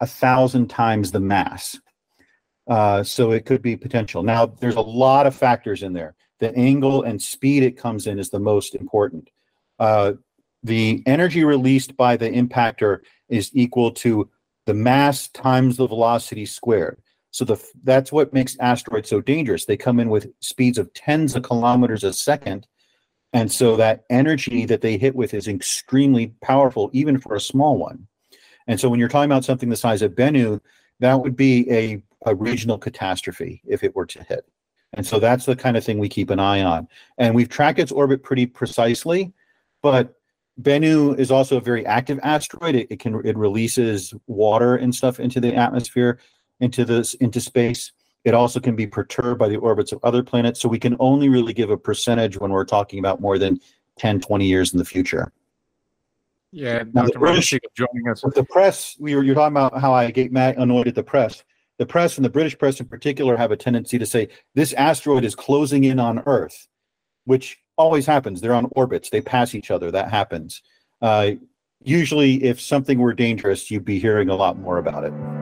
a 0.00 0.06
thousand 0.06 0.70
times 0.70 1.12
the 1.12 1.20
mass. 1.20 1.78
Uh, 2.66 3.04
so 3.04 3.30
it 3.30 3.46
could 3.46 3.62
be 3.62 3.76
potential. 3.76 4.24
Now, 4.24 4.46
there's 4.46 4.74
a 4.74 4.80
lot 4.80 5.28
of 5.28 5.36
factors 5.36 5.84
in 5.84 5.92
there. 5.92 6.16
The 6.40 6.52
angle 6.56 7.04
and 7.04 7.22
speed 7.22 7.62
it 7.62 7.76
comes 7.76 8.08
in 8.08 8.18
is 8.18 8.30
the 8.30 8.40
most 8.40 8.74
important. 8.74 9.30
Uh, 9.78 10.14
the 10.62 11.02
energy 11.06 11.44
released 11.44 11.96
by 11.96 12.16
the 12.16 12.30
impactor 12.30 13.00
is 13.28 13.50
equal 13.54 13.90
to 13.90 14.28
the 14.66 14.74
mass 14.74 15.28
times 15.28 15.76
the 15.76 15.86
velocity 15.86 16.46
squared. 16.46 17.00
So 17.30 17.44
the 17.44 17.62
that's 17.82 18.12
what 18.12 18.32
makes 18.32 18.58
asteroids 18.60 19.08
so 19.08 19.20
dangerous. 19.20 19.64
They 19.64 19.76
come 19.76 19.98
in 19.98 20.10
with 20.10 20.30
speeds 20.40 20.78
of 20.78 20.92
tens 20.92 21.34
of 21.34 21.42
kilometers 21.42 22.04
a 22.04 22.12
second, 22.12 22.66
and 23.32 23.50
so 23.50 23.76
that 23.76 24.04
energy 24.10 24.66
that 24.66 24.82
they 24.82 24.98
hit 24.98 25.14
with 25.14 25.32
is 25.32 25.48
extremely 25.48 26.34
powerful, 26.42 26.90
even 26.92 27.18
for 27.18 27.34
a 27.34 27.40
small 27.40 27.78
one. 27.78 28.06
And 28.66 28.78
so 28.78 28.88
when 28.88 29.00
you're 29.00 29.08
talking 29.08 29.30
about 29.30 29.44
something 29.44 29.70
the 29.70 29.76
size 29.76 30.02
of 30.02 30.12
Bennu, 30.12 30.60
that 31.00 31.20
would 31.20 31.34
be 31.34 31.68
a, 31.72 32.02
a 32.26 32.34
regional 32.34 32.78
catastrophe 32.78 33.62
if 33.66 33.82
it 33.82 33.96
were 33.96 34.06
to 34.06 34.22
hit. 34.22 34.44
And 34.92 35.06
so 35.06 35.18
that's 35.18 35.46
the 35.46 35.56
kind 35.56 35.76
of 35.76 35.82
thing 35.82 35.98
we 35.98 36.08
keep 36.10 36.28
an 36.28 36.38
eye 36.38 36.62
on. 36.62 36.86
And 37.16 37.34
we've 37.34 37.48
tracked 37.48 37.78
its 37.78 37.90
orbit 37.90 38.22
pretty 38.22 38.46
precisely 38.46 39.32
but 39.82 40.14
Bennu 40.60 41.18
is 41.18 41.30
also 41.30 41.56
a 41.56 41.60
very 41.60 41.84
active 41.86 42.18
asteroid. 42.22 42.74
It, 42.74 42.88
it, 42.90 42.98
can 43.00 43.24
it 43.24 43.36
releases 43.36 44.12
water 44.26 44.76
and 44.76 44.94
stuff 44.94 45.18
into 45.18 45.40
the 45.40 45.54
atmosphere, 45.54 46.18
into 46.60 46.84
this 46.84 47.14
into 47.14 47.40
space. 47.40 47.92
It 48.24 48.34
also 48.34 48.60
can 48.60 48.76
be 48.76 48.86
perturbed 48.86 49.38
by 49.38 49.48
the 49.48 49.56
orbits 49.56 49.92
of 49.92 49.98
other 50.04 50.22
planets. 50.22 50.60
So 50.60 50.68
we 50.68 50.78
can 50.78 50.96
only 51.00 51.28
really 51.28 51.52
give 51.52 51.70
a 51.70 51.76
percentage 51.76 52.38
when 52.38 52.52
we're 52.52 52.64
talking 52.64 52.98
about 52.98 53.20
more 53.20 53.38
than 53.38 53.60
10, 53.98 54.20
20 54.20 54.46
years 54.46 54.72
in 54.72 54.78
the 54.78 54.84
future. 54.84 55.32
Yeah, 56.52 56.84
Now, 56.92 57.04
the 57.04 57.12
Dr. 57.12 57.18
British- 57.18 57.54
joining 57.74 58.08
us. 58.10 58.22
With 58.22 58.34
the 58.34 58.44
press, 58.44 58.96
we 59.00 59.16
were 59.16 59.22
you're 59.22 59.34
talking 59.34 59.56
about 59.56 59.80
how 59.80 59.94
I 59.94 60.10
get 60.10 60.32
mad 60.32 60.56
annoyed 60.58 60.86
at 60.86 60.94
the 60.94 61.02
press. 61.02 61.42
The 61.78 61.86
press 61.86 62.16
and 62.16 62.24
the 62.24 62.30
British 62.30 62.56
press 62.58 62.78
in 62.78 62.86
particular 62.86 63.36
have 63.36 63.50
a 63.50 63.56
tendency 63.56 63.98
to 63.98 64.06
say 64.06 64.28
this 64.54 64.74
asteroid 64.74 65.24
is 65.24 65.34
closing 65.34 65.84
in 65.84 65.98
on 65.98 66.22
Earth, 66.26 66.68
which 67.24 67.58
always 67.76 68.06
happens. 68.06 68.40
They're 68.40 68.54
on 68.54 68.68
orbits; 68.72 69.10
they 69.10 69.20
pass 69.20 69.54
each 69.54 69.70
other. 69.70 69.90
That 69.90 70.10
happens. 70.10 70.62
Uh, 71.00 71.32
usually, 71.82 72.42
if 72.44 72.60
something 72.60 72.98
were 72.98 73.12
dangerous, 73.12 73.70
you'd 73.70 73.84
be 73.84 73.98
hearing 73.98 74.28
a 74.28 74.36
lot 74.36 74.58
more 74.58 74.78
about 74.78 75.04
it. 75.04 75.41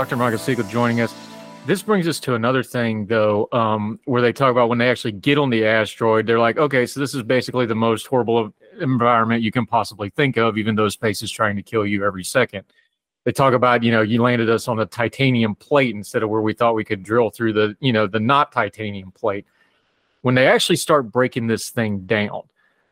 Dr. 0.00 0.16
Michael 0.16 0.38
Siegel 0.38 0.64
joining 0.64 1.02
us. 1.02 1.14
This 1.66 1.82
brings 1.82 2.08
us 2.08 2.18
to 2.20 2.34
another 2.34 2.62
thing, 2.62 3.04
though, 3.04 3.50
um, 3.52 4.00
where 4.06 4.22
they 4.22 4.32
talk 4.32 4.50
about 4.50 4.70
when 4.70 4.78
they 4.78 4.88
actually 4.88 5.12
get 5.12 5.36
on 5.36 5.50
the 5.50 5.66
asteroid, 5.66 6.26
they're 6.26 6.38
like, 6.38 6.56
okay, 6.56 6.86
so 6.86 7.00
this 7.00 7.14
is 7.14 7.22
basically 7.22 7.66
the 7.66 7.74
most 7.74 8.06
horrible 8.06 8.54
environment 8.80 9.42
you 9.42 9.52
can 9.52 9.66
possibly 9.66 10.08
think 10.08 10.38
of, 10.38 10.56
even 10.56 10.74
though 10.74 10.88
space 10.88 11.22
is 11.22 11.30
trying 11.30 11.54
to 11.54 11.62
kill 11.62 11.84
you 11.84 12.02
every 12.02 12.24
second. 12.24 12.64
They 13.24 13.32
talk 13.32 13.52
about, 13.52 13.82
you 13.82 13.92
know, 13.92 14.00
you 14.00 14.22
landed 14.22 14.48
us 14.48 14.68
on 14.68 14.80
a 14.80 14.86
titanium 14.86 15.54
plate 15.54 15.94
instead 15.94 16.22
of 16.22 16.30
where 16.30 16.40
we 16.40 16.54
thought 16.54 16.74
we 16.74 16.84
could 16.86 17.02
drill 17.02 17.28
through 17.28 17.52
the, 17.52 17.76
you 17.80 17.92
know, 17.92 18.06
the 18.06 18.20
not 18.20 18.52
titanium 18.52 19.10
plate. 19.10 19.44
When 20.22 20.34
they 20.34 20.46
actually 20.46 20.76
start 20.76 21.12
breaking 21.12 21.46
this 21.46 21.68
thing 21.68 22.06
down, 22.06 22.44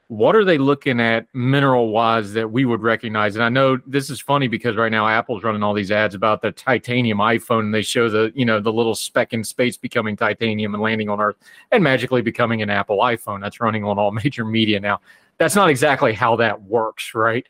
what 0.08 0.34
are 0.34 0.44
they 0.44 0.56
looking 0.56 1.00
at 1.00 1.26
mineral 1.34 1.90
wise 1.90 2.32
that 2.32 2.50
we 2.50 2.64
would 2.64 2.80
recognize? 2.80 3.36
And 3.36 3.44
I 3.44 3.50
know 3.50 3.78
this 3.86 4.08
is 4.08 4.20
funny 4.20 4.48
because 4.48 4.74
right 4.74 4.90
now 4.90 5.06
Apple's 5.06 5.44
running 5.44 5.62
all 5.62 5.74
these 5.74 5.90
ads 5.90 6.14
about 6.14 6.40
the 6.40 6.50
titanium 6.50 7.18
iPhone 7.18 7.60
and 7.60 7.74
they 7.74 7.82
show 7.82 8.08
the, 8.08 8.32
you 8.34 8.46
know, 8.46 8.58
the 8.58 8.72
little 8.72 8.94
speck 8.94 9.34
in 9.34 9.44
space 9.44 9.76
becoming 9.76 10.16
titanium 10.16 10.72
and 10.74 10.82
landing 10.82 11.10
on 11.10 11.20
Earth 11.20 11.36
and 11.72 11.84
magically 11.84 12.22
becoming 12.22 12.62
an 12.62 12.70
Apple 12.70 12.98
iPhone. 12.98 13.42
That's 13.42 13.60
running 13.60 13.84
on 13.84 13.98
all 13.98 14.10
major 14.24 14.46
media 14.46 14.80
now. 14.80 15.02
That's 15.36 15.54
not 15.54 15.68
exactly 15.68 16.14
how 16.14 16.36
that 16.36 16.62
works, 16.62 17.14
right? 17.14 17.46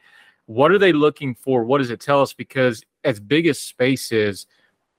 What 0.47 0.73
are 0.73 0.79
they 0.79 0.93
looking 0.93 1.37
for? 1.37 1.62
What 1.62 1.79
does 1.79 1.91
it 1.91 2.00
tell 2.00 2.23
us? 2.23 2.33
Because 2.33 2.83
as 3.05 3.21
big 3.21 3.47
as 3.47 3.61
space 3.61 4.11
is, 4.11 4.47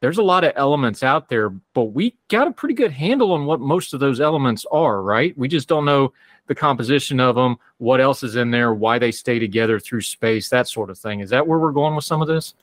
there's 0.02 0.18
a 0.18 0.24
lot 0.24 0.46
of 0.46 0.54
elements 0.56 1.04
out 1.04 1.28
there, 1.28 1.50
but 1.50 1.86
we 1.86 2.16
got 2.30 2.48
a 2.48 2.52
pretty 2.52 2.74
good 2.74 2.92
handle 2.92 3.34
on 3.34 3.46
what 3.46 3.60
most 3.60 3.94
of 3.94 4.00
those 4.00 4.22
elements 4.22 4.66
are, 4.72 5.04
right? 5.04 5.38
We 5.38 5.50
just 5.50 5.68
don't 5.68 5.84
know 5.84 6.14
the 6.50 6.56
composition 6.56 7.22
of 7.22 7.36
them, 7.36 7.56
what 7.78 8.02
else 8.02 8.24
is 8.24 8.36
in 8.36 8.52
there, 8.52 8.74
why 8.74 9.00
they 9.00 9.12
stay 9.12 9.40
together 9.40 9.80
through 9.80 10.02
space, 10.02 10.50
that 10.50 10.68
sort 10.68 10.90
of 10.90 10.98
thing. 10.98 11.22
Is 11.22 11.30
that 11.30 11.48
where 11.48 11.60
we're 11.60 11.72
going 11.72 11.96
with 11.96 12.04
some 12.04 12.22
of 12.22 12.28
this? 12.28 12.56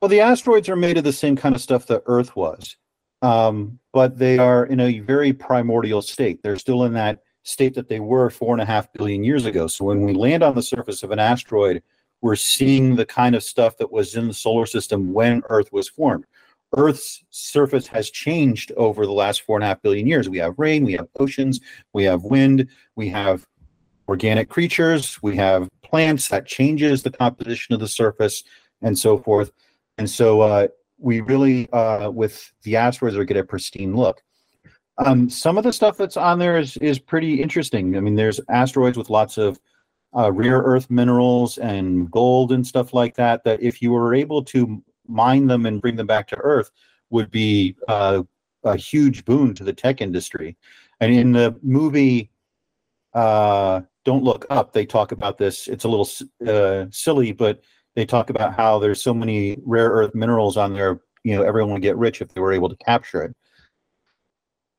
Well, 0.00 0.08
the 0.10 0.20
asteroids 0.20 0.68
are 0.68 0.76
made 0.76 0.98
of 0.98 1.04
the 1.04 1.12
same 1.12 1.34
kind 1.34 1.56
of 1.56 1.60
stuff 1.60 1.86
that 1.86 2.02
Earth 2.06 2.36
was, 2.36 2.76
um, 3.22 3.80
but 3.92 4.18
they 4.18 4.38
are 4.38 4.66
in 4.66 4.78
a 4.78 5.00
very 5.00 5.32
primordial 5.32 6.02
state. 6.02 6.42
They're 6.42 6.56
still 6.56 6.84
in 6.84 6.92
that 6.92 7.22
state 7.42 7.74
that 7.74 7.88
they 7.88 7.98
were 7.98 8.30
four 8.30 8.54
and 8.54 8.62
a 8.62 8.66
half 8.66 8.92
billion 8.92 9.24
years 9.24 9.46
ago. 9.46 9.66
So 9.66 9.86
when 9.86 10.02
we 10.02 10.12
land 10.12 10.42
on 10.42 10.54
the 10.54 10.62
surface 10.62 11.02
of 11.02 11.10
an 11.10 11.18
asteroid, 11.18 11.82
we're 12.20 12.36
seeing 12.36 12.94
the 12.94 13.06
kind 13.06 13.34
of 13.34 13.42
stuff 13.42 13.78
that 13.78 13.90
was 13.90 14.14
in 14.16 14.28
the 14.28 14.34
solar 14.34 14.66
system 14.66 15.14
when 15.14 15.42
Earth 15.48 15.72
was 15.72 15.88
formed. 15.88 16.26
Earth's 16.76 17.24
surface 17.30 17.86
has 17.88 18.10
changed 18.10 18.72
over 18.76 19.04
the 19.04 19.12
last 19.12 19.42
four 19.42 19.56
and 19.56 19.64
a 19.64 19.66
half 19.66 19.82
billion 19.82 20.06
years. 20.06 20.28
We 20.28 20.38
have 20.38 20.54
rain, 20.58 20.84
we 20.84 20.92
have 20.92 21.08
oceans, 21.18 21.60
we 21.92 22.04
have 22.04 22.22
wind, 22.22 22.68
we 22.96 23.08
have 23.08 23.46
organic 24.08 24.48
creatures, 24.48 25.20
we 25.22 25.36
have 25.36 25.68
plants 25.82 26.28
that 26.28 26.46
changes 26.46 27.02
the 27.02 27.10
composition 27.10 27.74
of 27.74 27.80
the 27.80 27.88
surface 27.88 28.44
and 28.82 28.98
so 28.98 29.18
forth. 29.18 29.50
And 29.98 30.08
so 30.08 30.40
uh, 30.40 30.68
we 30.98 31.20
really, 31.20 31.70
uh, 31.72 32.10
with 32.10 32.52
the 32.62 32.76
asteroids, 32.76 33.16
we 33.16 33.24
get 33.24 33.36
a 33.36 33.44
pristine 33.44 33.94
look. 33.96 34.22
Um, 35.04 35.30
some 35.30 35.56
of 35.56 35.64
the 35.64 35.72
stuff 35.72 35.96
that's 35.96 36.16
on 36.16 36.38
there 36.38 36.58
is 36.58 36.76
is 36.78 36.98
pretty 36.98 37.42
interesting. 37.42 37.96
I 37.96 38.00
mean, 38.00 38.16
there's 38.16 38.40
asteroids 38.50 38.98
with 38.98 39.08
lots 39.08 39.38
of 39.38 39.58
uh, 40.14 40.30
rare 40.32 40.58
earth 40.58 40.90
minerals 40.90 41.56
and 41.58 42.10
gold 42.10 42.52
and 42.52 42.66
stuff 42.66 42.92
like 42.92 43.14
that. 43.16 43.42
That 43.44 43.62
if 43.62 43.80
you 43.80 43.92
were 43.92 44.14
able 44.14 44.44
to 44.44 44.82
mine 45.10 45.46
them 45.46 45.66
and 45.66 45.80
bring 45.80 45.96
them 45.96 46.06
back 46.06 46.28
to 46.28 46.36
Earth, 46.36 46.70
would 47.10 47.30
be 47.30 47.76
uh, 47.88 48.22
a 48.64 48.76
huge 48.76 49.24
boon 49.24 49.54
to 49.54 49.64
the 49.64 49.72
tech 49.72 50.00
industry. 50.00 50.56
And 51.00 51.12
in 51.12 51.32
the 51.32 51.56
movie 51.62 52.30
uh, 53.14 53.80
"Don't 54.04 54.24
Look 54.24 54.46
Up," 54.50 54.72
they 54.72 54.86
talk 54.86 55.12
about 55.12 55.38
this. 55.38 55.68
It's 55.68 55.84
a 55.84 55.88
little 55.88 56.08
uh, 56.46 56.86
silly, 56.90 57.32
but 57.32 57.60
they 57.94 58.06
talk 58.06 58.30
about 58.30 58.54
how 58.54 58.78
there's 58.78 59.02
so 59.02 59.12
many 59.12 59.58
rare 59.64 59.90
earth 59.90 60.14
minerals 60.14 60.56
on 60.56 60.74
there. 60.74 61.00
You 61.24 61.36
know, 61.36 61.42
everyone 61.42 61.72
would 61.72 61.82
get 61.82 61.96
rich 61.96 62.22
if 62.22 62.32
they 62.32 62.40
were 62.40 62.52
able 62.52 62.68
to 62.68 62.76
capture 62.76 63.22
it. 63.22 63.34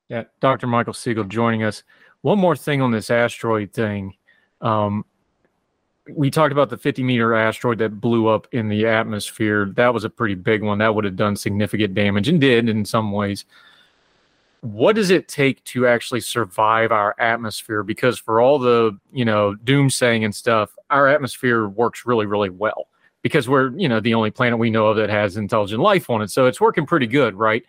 Yeah, 0.10 0.24
Dr. 0.40 0.68
Michael 0.68 0.94
Siegel 0.94 1.24
joining 1.24 1.64
us. 1.64 1.84
One 2.22 2.38
more 2.38 2.56
thing 2.56 2.82
on 2.82 2.92
this 2.92 3.10
asteroid 3.10 3.74
thing. 3.74 4.16
Um, 4.60 5.06
we 6.10 6.32
talked 6.32 6.52
about 6.52 6.70
the 6.70 6.78
50 6.78 7.04
meter 7.04 7.34
asteroid 7.36 7.78
that 7.80 8.02
blew 8.02 8.28
up 8.28 8.48
in 8.52 8.70
the 8.70 8.88
atmosphere. 8.88 9.72
That 9.76 9.94
was 9.94 10.04
a 10.04 10.10
pretty 10.10 10.36
big 10.36 10.64
one. 10.64 10.80
That 10.80 10.96
would 10.96 11.06
have 11.06 11.16
done 11.16 11.36
significant 11.36 11.94
damage 11.94 12.28
and 12.28 12.42
did 12.42 12.70
in 12.70 12.86
some 12.86 13.12
ways. 13.12 13.46
What 14.62 14.96
does 14.96 15.10
it 15.10 15.28
take 15.28 15.64
to 15.66 15.88
actually 15.88 16.22
survive 16.22 16.92
our 16.92 17.16
atmosphere? 17.20 17.84
Because 17.84 18.20
for 18.20 18.42
all 18.42 18.60
the, 18.60 18.98
you 19.12 19.26
know, 19.26 19.56
doomsaying 19.64 20.24
and 20.24 20.34
stuff, 20.34 20.76
our 20.90 21.08
atmosphere 21.08 21.68
works 21.68 22.06
really, 22.06 22.26
really 22.26 22.50
well 22.50 22.88
because 23.24 23.50
we're, 23.50 23.72
you 23.78 23.90
know, 23.90 24.00
the 24.00 24.14
only 24.14 24.32
planet 24.32 24.60
we 24.60 24.70
know 24.70 24.88
of 24.88 24.98
that 24.98 25.10
has 25.10 25.38
intelligent 25.38 25.82
life 25.82 26.10
on 26.10 26.22
it. 26.22 26.30
So 26.30 26.46
it's 26.46 26.62
working 26.62 26.86
pretty 26.86 27.08
good, 27.08 27.36
right? 27.36 27.64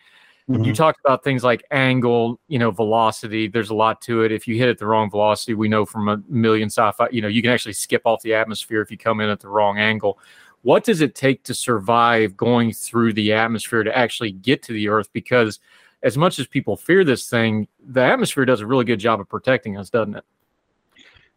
Mm-hmm. 0.52 0.64
You 0.64 0.74
talked 0.74 1.00
about 1.04 1.24
things 1.24 1.42
like 1.42 1.64
angle, 1.70 2.38
you 2.48 2.58
know, 2.58 2.70
velocity. 2.70 3.48
There's 3.48 3.70
a 3.70 3.74
lot 3.74 4.02
to 4.02 4.22
it. 4.22 4.32
If 4.32 4.46
you 4.46 4.56
hit 4.56 4.68
at 4.68 4.78
the 4.78 4.86
wrong 4.86 5.10
velocity, 5.10 5.54
we 5.54 5.68
know 5.68 5.86
from 5.86 6.08
a 6.08 6.22
million 6.28 6.68
sci-fi, 6.68 7.08
you 7.10 7.22
know, 7.22 7.28
you 7.28 7.40
can 7.40 7.50
actually 7.50 7.72
skip 7.72 8.02
off 8.04 8.22
the 8.22 8.34
atmosphere 8.34 8.82
if 8.82 8.90
you 8.90 8.98
come 8.98 9.20
in 9.20 9.30
at 9.30 9.40
the 9.40 9.48
wrong 9.48 9.78
angle. 9.78 10.18
What 10.62 10.84
does 10.84 11.00
it 11.00 11.14
take 11.14 11.42
to 11.44 11.54
survive 11.54 12.36
going 12.36 12.72
through 12.72 13.14
the 13.14 13.32
atmosphere 13.32 13.82
to 13.82 13.96
actually 13.96 14.32
get 14.32 14.62
to 14.64 14.72
the 14.72 14.88
Earth? 14.88 15.08
Because 15.12 15.58
as 16.02 16.18
much 16.18 16.38
as 16.38 16.46
people 16.46 16.76
fear 16.76 17.02
this 17.02 17.28
thing, 17.30 17.66
the 17.84 18.02
atmosphere 18.02 18.44
does 18.44 18.60
a 18.60 18.66
really 18.66 18.84
good 18.84 19.00
job 19.00 19.20
of 19.20 19.28
protecting 19.28 19.76
us, 19.76 19.90
doesn't 19.90 20.16
it? 20.16 20.24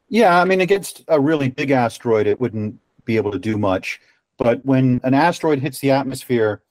Yeah, 0.10 0.39
I 0.39 0.45
mean, 0.45 0.62
against 0.62 1.03
a 1.07 1.19
really 1.19 1.50
big 1.50 1.72
asteroid, 1.72 2.27
it 2.27 2.39
wouldn't 2.39 2.79
be 3.05 3.17
able 3.17 3.31
to 3.31 3.39
do 3.39 3.57
much. 3.57 4.00
But 4.38 4.63
when 4.65 5.00
an 5.03 5.13
asteroid 5.13 5.60
hits 5.60 5.79
the 5.79 5.91
atmosphere, 5.91 6.62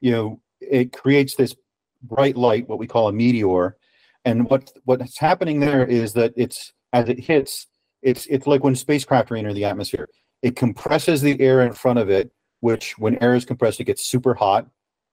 you 0.00 0.12
know, 0.12 0.40
it 0.60 0.92
creates 0.92 1.34
this 1.34 1.54
bright 2.02 2.36
light, 2.36 2.68
what 2.68 2.78
we 2.78 2.86
call 2.86 3.08
a 3.08 3.12
meteor. 3.12 3.76
And 4.24 4.48
what 4.50 4.70
what's 4.84 5.18
happening 5.18 5.60
there 5.60 5.84
is 5.84 6.12
that 6.14 6.32
it's 6.36 6.72
as 6.92 7.08
it 7.08 7.20
hits, 7.20 7.66
it's 8.02 8.26
it's 8.26 8.46
like 8.46 8.64
when 8.64 8.74
spacecraft 8.74 9.30
are 9.30 9.36
enter 9.36 9.52
the 9.52 9.64
atmosphere. 9.64 10.08
It 10.42 10.56
compresses 10.56 11.20
the 11.20 11.40
air 11.40 11.62
in 11.62 11.72
front 11.72 11.98
of 11.98 12.10
it, 12.10 12.30
which 12.60 12.98
when 12.98 13.20
air 13.22 13.34
is 13.34 13.44
compressed, 13.44 13.80
it 13.80 13.84
gets 13.84 14.06
super 14.06 14.34
hot, 14.34 14.66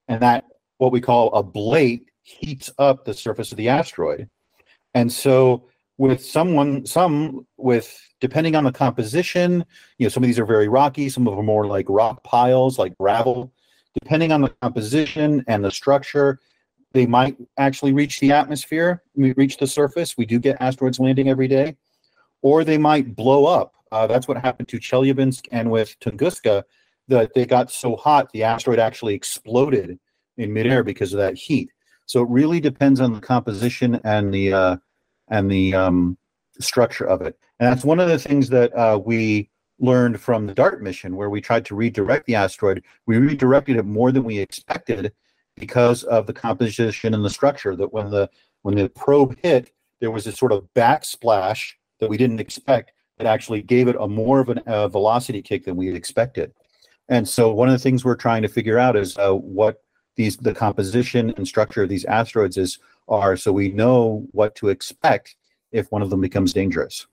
and 0.08 0.22
that 0.22 0.46
what 0.78 0.92
we 0.92 1.02
call 1.02 1.32
ablate 1.32 2.06
heats 2.24 2.72
up 2.78 3.06
the 3.06 3.14
surface 3.14 3.52
of 3.52 3.58
the 3.58 3.70
asteroid. 3.70 4.30
And 4.94 5.12
so 5.12 5.68
with 5.98 6.24
someone 6.24 6.86
some 6.86 7.46
with 7.58 7.98
depending 8.20 8.56
on 8.56 8.64
the 8.64 8.72
composition, 8.72 9.66
you 9.98 10.06
know, 10.06 10.10
some 10.10 10.24
of 10.24 10.28
these 10.28 10.40
are 10.40 10.46
very 10.46 10.68
rocky, 10.68 11.10
some 11.10 11.28
of 11.28 11.34
them 11.34 11.40
are 11.40 11.44
more 11.44 11.68
like 11.68 11.86
rock 11.90 12.24
piles, 12.24 12.80
like 12.80 12.98
gravel. 12.98 13.52
Depending 14.02 14.34
on 14.34 14.42
the 14.42 14.50
composition 14.62 15.44
and 15.48 15.64
the 15.64 15.72
structure, 15.72 16.40
they 16.96 17.06
might 17.06 17.36
actually 17.58 17.92
reach 17.92 18.22
the 18.22 18.32
atmosphere, 18.32 19.04
reach 19.16 19.58
the 19.58 19.68
surface. 19.68 20.18
We 20.18 20.26
do 20.26 20.40
get 20.40 20.56
asteroids 20.62 20.98
landing 20.98 21.28
every 21.30 21.50
day, 21.50 21.76
or 22.42 22.64
they 22.64 22.78
might 22.78 23.18
blow 23.18 23.46
up. 23.46 23.74
Uh, 23.92 24.08
that's 24.08 24.30
what 24.30 24.38
happened 24.38 24.70
to 24.70 24.80
Chelyabinsk 24.80 25.48
and 25.52 25.70
with 25.70 26.00
Tunguska, 26.00 26.64
that 27.10 27.34
they 27.34 27.46
got 27.46 27.70
so 27.70 27.98
hot 27.98 28.32
the 28.32 28.44
asteroid 28.44 28.80
actually 28.80 29.14
exploded 29.14 30.00
in 30.38 30.54
midair 30.54 30.84
because 30.84 31.12
of 31.14 31.20
that 31.20 31.36
heat. 31.36 31.70
So 32.06 32.22
it 32.22 32.30
really 32.30 32.62
depends 32.62 33.02
on 33.02 33.12
the 33.12 33.20
composition 33.20 34.00
and 34.06 34.34
the 34.34 34.54
uh, 34.54 34.78
and 35.28 35.52
the 35.52 35.76
um, 35.76 36.18
structure 36.60 37.06
of 37.06 37.22
it. 37.22 37.38
And 37.60 37.70
that's 37.70 37.84
one 37.84 38.00
of 38.00 38.08
the 38.08 38.20
things 38.20 38.48
that 38.50 38.74
uh, 38.74 39.00
we 39.04 39.50
learned 39.80 40.22
from 40.22 40.48
the 40.48 40.54
DART 40.54 40.82
mission, 40.82 41.18
where 41.18 41.30
we 41.30 41.42
tried 41.42 41.66
to 41.66 41.76
redirect 41.76 42.26
the 42.26 42.36
asteroid. 42.36 42.84
We 43.06 43.18
redirected 43.18 43.76
it 43.76 43.86
more 43.86 44.14
than 44.14 44.24
we 44.24 44.40
expected 44.40 45.12
because 45.58 46.04
of 46.04 46.28
the 46.28 46.34
composition 46.34 47.14
and 47.14 47.24
the 47.24 47.30
structure. 47.30 47.76
That 47.76 47.94
when 47.94 48.10
the 48.10 48.30
when 48.62 48.76
the 48.76 48.90
probe 48.90 49.38
hit, 49.42 49.72
there 50.00 50.12
was 50.12 50.26
this 50.26 50.38
sort 50.38 50.52
of 50.52 50.68
backsplash 50.76 51.74
that 52.00 52.10
we 52.10 52.18
didn't 52.18 52.40
expect 52.40 52.92
that 53.18 53.28
actually 53.28 53.62
gave 53.62 53.88
it 53.88 53.96
a 54.00 54.08
more 54.08 54.40
of 54.40 54.50
a 54.66 54.90
velocity 54.90 55.42
kick 55.42 55.66
than 55.66 55.76
we 55.76 55.88
had 55.88 55.96
expected. 55.96 56.54
And 57.08 57.28
so 57.28 57.54
one 57.54 57.70
of 57.70 57.74
the 57.74 57.80
things 57.80 58.04
we're 58.04 58.16
trying 58.16 58.42
to 58.42 58.48
figure 58.48 58.80
out 58.80 58.96
is 58.96 59.18
uh, 59.18 59.34
what 59.34 59.82
these 60.16 60.38
the 60.38 60.54
composition 60.54 61.34
and 61.38 61.48
structure 61.48 61.84
of 61.84 61.90
these 61.90 62.06
asteroids 62.06 62.58
is 62.58 62.80
are 63.08 63.38
so 63.38 63.52
we 63.52 63.70
know 63.70 64.26
what 64.32 64.56
to 64.56 64.70
expect 64.70 65.36
if 65.72 65.92
one 65.92 66.02
of 66.02 66.10
them 66.10 66.22
becomes 66.22 66.54
dangerous. 66.54 67.06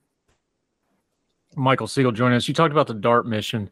Michael 1.55 1.87
Siegel 1.87 2.11
joining 2.11 2.37
us. 2.37 2.47
You 2.47 2.53
talked 2.53 2.71
about 2.71 2.87
the 2.87 2.93
DART 2.93 3.27
mission. 3.27 3.69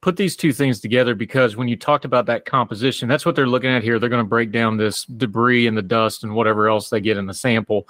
Put 0.00 0.16
these 0.16 0.34
two 0.34 0.52
things 0.52 0.80
together 0.80 1.14
because 1.14 1.56
when 1.56 1.68
you 1.68 1.76
talked 1.76 2.06
about 2.06 2.24
that 2.26 2.46
composition, 2.46 3.06
that's 3.06 3.26
what 3.26 3.36
they're 3.36 3.46
looking 3.46 3.70
at 3.70 3.82
here. 3.82 3.98
They're 3.98 4.08
going 4.08 4.24
to 4.24 4.28
break 4.28 4.50
down 4.50 4.78
this 4.78 5.04
debris 5.04 5.66
and 5.66 5.76
the 5.76 5.82
dust 5.82 6.24
and 6.24 6.34
whatever 6.34 6.68
else 6.68 6.88
they 6.88 7.00
get 7.00 7.18
in 7.18 7.26
the 7.26 7.34
sample. 7.34 7.86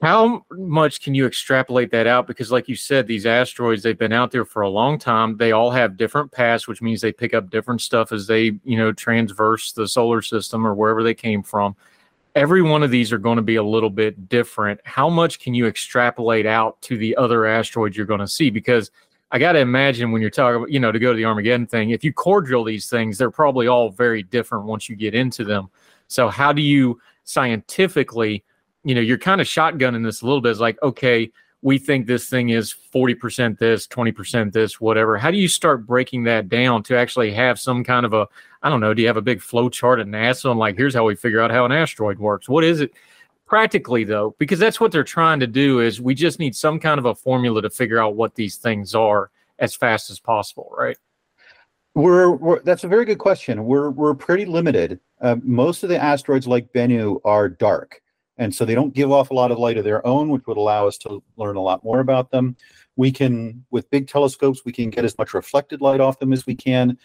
How 0.00 0.44
much 0.52 1.00
can 1.00 1.14
you 1.14 1.26
extrapolate 1.26 1.90
that 1.92 2.06
out? 2.06 2.26
Because, 2.26 2.52
like 2.52 2.68
you 2.68 2.76
said, 2.76 3.06
these 3.06 3.24
asteroids, 3.24 3.82
they've 3.82 3.98
been 3.98 4.12
out 4.12 4.30
there 4.30 4.44
for 4.44 4.62
a 4.62 4.68
long 4.68 4.98
time. 4.98 5.36
They 5.36 5.52
all 5.52 5.70
have 5.70 5.96
different 5.96 6.30
paths, 6.30 6.68
which 6.68 6.82
means 6.82 7.00
they 7.00 7.12
pick 7.12 7.32
up 7.32 7.48
different 7.48 7.80
stuff 7.80 8.12
as 8.12 8.26
they, 8.26 8.52
you 8.64 8.76
know, 8.76 8.92
transverse 8.92 9.72
the 9.72 9.88
solar 9.88 10.20
system 10.20 10.66
or 10.66 10.74
wherever 10.74 11.02
they 11.02 11.14
came 11.14 11.42
from. 11.42 11.74
Every 12.34 12.60
one 12.60 12.82
of 12.82 12.90
these 12.90 13.12
are 13.12 13.18
going 13.18 13.36
to 13.36 13.42
be 13.42 13.56
a 13.56 13.62
little 13.62 13.88
bit 13.88 14.28
different. 14.28 14.80
How 14.84 15.08
much 15.08 15.40
can 15.40 15.54
you 15.54 15.66
extrapolate 15.66 16.44
out 16.44 16.80
to 16.82 16.98
the 16.98 17.16
other 17.16 17.46
asteroids 17.46 17.96
you're 17.96 18.06
going 18.06 18.20
to 18.20 18.28
see? 18.28 18.50
Because 18.50 18.90
I 19.34 19.38
got 19.38 19.52
to 19.52 19.58
imagine 19.58 20.12
when 20.12 20.22
you're 20.22 20.30
talking 20.30 20.56
about, 20.56 20.70
you 20.70 20.80
know, 20.80 20.92
to 20.92 20.98
go 20.98 21.12
to 21.12 21.16
the 21.16 21.26
Armageddon 21.26 21.66
thing, 21.66 21.90
if 21.90 22.02
you 22.02 22.12
core 22.12 22.40
drill 22.40 22.64
these 22.64 22.88
things, 22.88 23.18
they're 23.18 23.30
probably 23.30 23.66
all 23.66 23.90
very 23.90 24.22
different 24.22 24.64
once 24.64 24.88
you 24.88 24.96
get 24.96 25.14
into 25.14 25.44
them. 25.44 25.68
So, 26.08 26.28
how 26.28 26.52
do 26.52 26.62
you 26.62 26.98
scientifically 27.24 28.44
you 28.84 28.94
know, 28.94 29.00
you're 29.00 29.18
kind 29.18 29.40
of 29.40 29.46
shotgunning 29.46 30.04
this 30.04 30.22
a 30.22 30.26
little 30.26 30.40
bit. 30.40 30.50
It's 30.50 30.60
like, 30.60 30.80
okay, 30.82 31.32
we 31.62 31.78
think 31.78 32.06
this 32.06 32.28
thing 32.28 32.50
is 32.50 32.74
40% 32.94 33.58
this, 33.58 33.86
20% 33.86 34.52
this, 34.52 34.80
whatever. 34.80 35.16
How 35.16 35.30
do 35.30 35.38
you 35.38 35.48
start 35.48 35.86
breaking 35.86 36.24
that 36.24 36.50
down 36.50 36.82
to 36.84 36.96
actually 36.96 37.32
have 37.32 37.58
some 37.58 37.82
kind 37.82 38.04
of 38.04 38.12
a, 38.12 38.28
I 38.62 38.68
don't 38.68 38.80
know, 38.80 38.92
do 38.92 39.00
you 39.00 39.08
have 39.08 39.16
a 39.16 39.22
big 39.22 39.40
flow 39.40 39.70
chart 39.70 39.98
at 39.98 40.06
NASA 40.06 40.50
and 40.50 40.58
like, 40.58 40.76
here's 40.76 40.94
how 40.94 41.04
we 41.04 41.16
figure 41.16 41.40
out 41.40 41.50
how 41.50 41.64
an 41.64 41.72
asteroid 41.72 42.18
works? 42.18 42.48
What 42.48 42.62
is 42.64 42.82
it 42.82 42.92
practically 43.54 44.02
though? 44.02 44.34
Because 44.40 44.58
that's 44.58 44.80
what 44.80 44.90
they're 44.90 45.04
trying 45.04 45.38
to 45.38 45.46
do 45.46 45.78
is 45.78 46.00
we 46.00 46.12
just 46.12 46.40
need 46.40 46.56
some 46.56 46.80
kind 46.80 46.98
of 46.98 47.04
a 47.04 47.14
formula 47.14 47.62
to 47.62 47.70
figure 47.70 48.02
out 48.02 48.16
what 48.16 48.34
these 48.34 48.56
things 48.56 48.96
are 48.96 49.30
as 49.60 49.76
fast 49.76 50.10
as 50.10 50.18
possible, 50.18 50.74
right? 50.76 50.96
We're, 51.94 52.32
we're 52.32 52.62
that's 52.62 52.82
a 52.82 52.88
very 52.88 53.04
good 53.04 53.18
question. 53.18 53.64
We're 53.64 53.90
we're 53.90 54.14
pretty 54.14 54.44
limited. 54.44 54.98
Uh, 55.20 55.36
most 55.44 55.84
of 55.84 55.88
the 55.88 56.02
asteroids 56.02 56.48
like 56.48 56.72
Bennu 56.72 57.20
are 57.24 57.48
dark 57.48 58.02
and 58.38 58.52
so 58.52 58.64
they 58.64 58.74
don't 58.74 58.92
give 58.92 59.12
off 59.12 59.30
a 59.30 59.34
lot 59.34 59.52
of 59.52 59.60
light 59.60 59.78
of 59.78 59.84
their 59.84 60.04
own, 60.04 60.30
which 60.30 60.48
would 60.48 60.56
allow 60.56 60.88
us 60.88 60.98
to 60.98 61.22
learn 61.36 61.54
a 61.54 61.62
lot 61.62 61.84
more 61.84 62.00
about 62.00 62.32
them. 62.32 62.56
We 62.96 63.12
can, 63.12 63.64
with 63.70 63.88
big 63.88 64.08
telescopes, 64.08 64.64
we 64.64 64.72
can 64.72 64.90
get 64.90 65.04
as 65.04 65.16
much 65.16 65.32
reflected 65.32 65.80
light 65.80 66.00
off 66.00 66.18
them 66.18 66.32
as 66.32 66.44
we 66.44 66.56
can, 66.56 66.98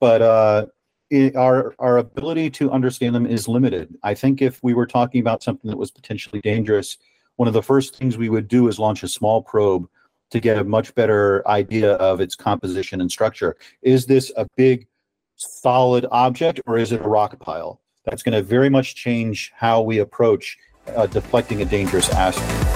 but 0.00 0.22
uh, 0.22 0.66
it, 1.10 1.36
our 1.36 1.74
our 1.78 1.98
ability 1.98 2.50
to 2.50 2.70
understand 2.70 3.14
them 3.14 3.26
is 3.26 3.48
limited. 3.48 3.94
I 4.02 4.14
think 4.14 4.40
if 4.40 4.62
we 4.62 4.74
were 4.74 4.86
talking 4.86 5.20
about 5.20 5.42
something 5.42 5.68
that 5.70 5.76
was 5.76 5.90
potentially 5.90 6.40
dangerous, 6.40 6.96
one 7.36 7.48
of 7.48 7.54
the 7.54 7.62
first 7.62 7.96
things 7.96 8.16
we 8.16 8.28
would 8.28 8.48
do 8.48 8.68
is 8.68 8.78
launch 8.78 9.02
a 9.02 9.08
small 9.08 9.42
probe 9.42 9.88
to 10.30 10.40
get 10.40 10.58
a 10.58 10.64
much 10.64 10.94
better 10.94 11.46
idea 11.48 11.94
of 11.94 12.20
its 12.20 12.36
composition 12.36 13.00
and 13.00 13.10
structure. 13.10 13.56
Is 13.82 14.06
this 14.06 14.30
a 14.36 14.46
big, 14.56 14.86
solid 15.36 16.06
object, 16.12 16.60
or 16.66 16.78
is 16.78 16.92
it 16.92 17.00
a 17.00 17.08
rock 17.08 17.38
pile? 17.40 17.80
That's 18.04 18.22
going 18.22 18.36
to 18.36 18.42
very 18.42 18.70
much 18.70 18.94
change 18.94 19.52
how 19.56 19.82
we 19.82 19.98
approach 19.98 20.56
uh, 20.94 21.06
deflecting 21.06 21.62
a 21.62 21.64
dangerous 21.64 22.08
asteroid. 22.10 22.69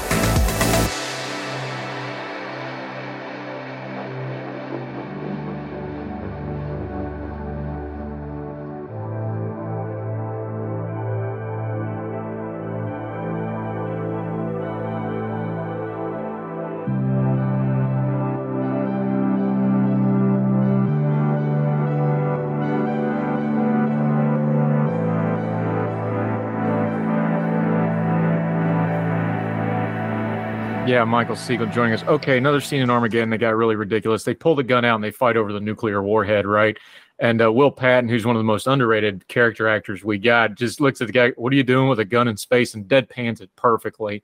Yeah, 30.95 31.03
Michael 31.03 31.35
Siegel 31.35 31.67
joining 31.67 31.93
us. 31.93 32.05
Okay, 32.05 32.39
another 32.39 32.61
scene 32.61 32.81
in 32.81 32.89
Armageddon 32.89 33.29
that 33.31 33.39
got 33.39 33.57
really 33.57 33.75
ridiculous. 33.75 34.23
They 34.23 34.33
pull 34.33 34.55
the 34.55 34.63
gun 34.63 34.85
out 34.85 34.95
and 34.95 35.03
they 35.03 35.11
fight 35.11 35.37
over 35.37 35.53
the 35.53 35.59
nuclear 35.59 36.05
warhead, 36.05 36.47
right? 36.47 36.79
And 37.19 37.43
uh, 37.43 37.53
Will 37.53 37.73
Patton, 37.73 38.09
who's 38.09 38.25
one 38.25 38.37
of 38.37 38.39
the 38.39 38.45
most 38.45 38.69
underrated 38.69 39.27
character 39.27 39.67
actors 39.67 40.05
we 40.05 40.19
got, 40.19 40.55
just 40.55 40.81
looks 40.81 41.01
at 41.01 41.09
the 41.09 41.13
guy, 41.13 41.31
What 41.31 41.53
are 41.53 41.57
you 41.57 41.65
doing 41.65 41.89
with 41.89 41.99
a 41.99 42.05
gun 42.05 42.29
in 42.29 42.37
space? 42.37 42.75
and 42.75 42.87
deadpans 42.87 43.41
it 43.41 43.51
perfectly. 43.57 44.23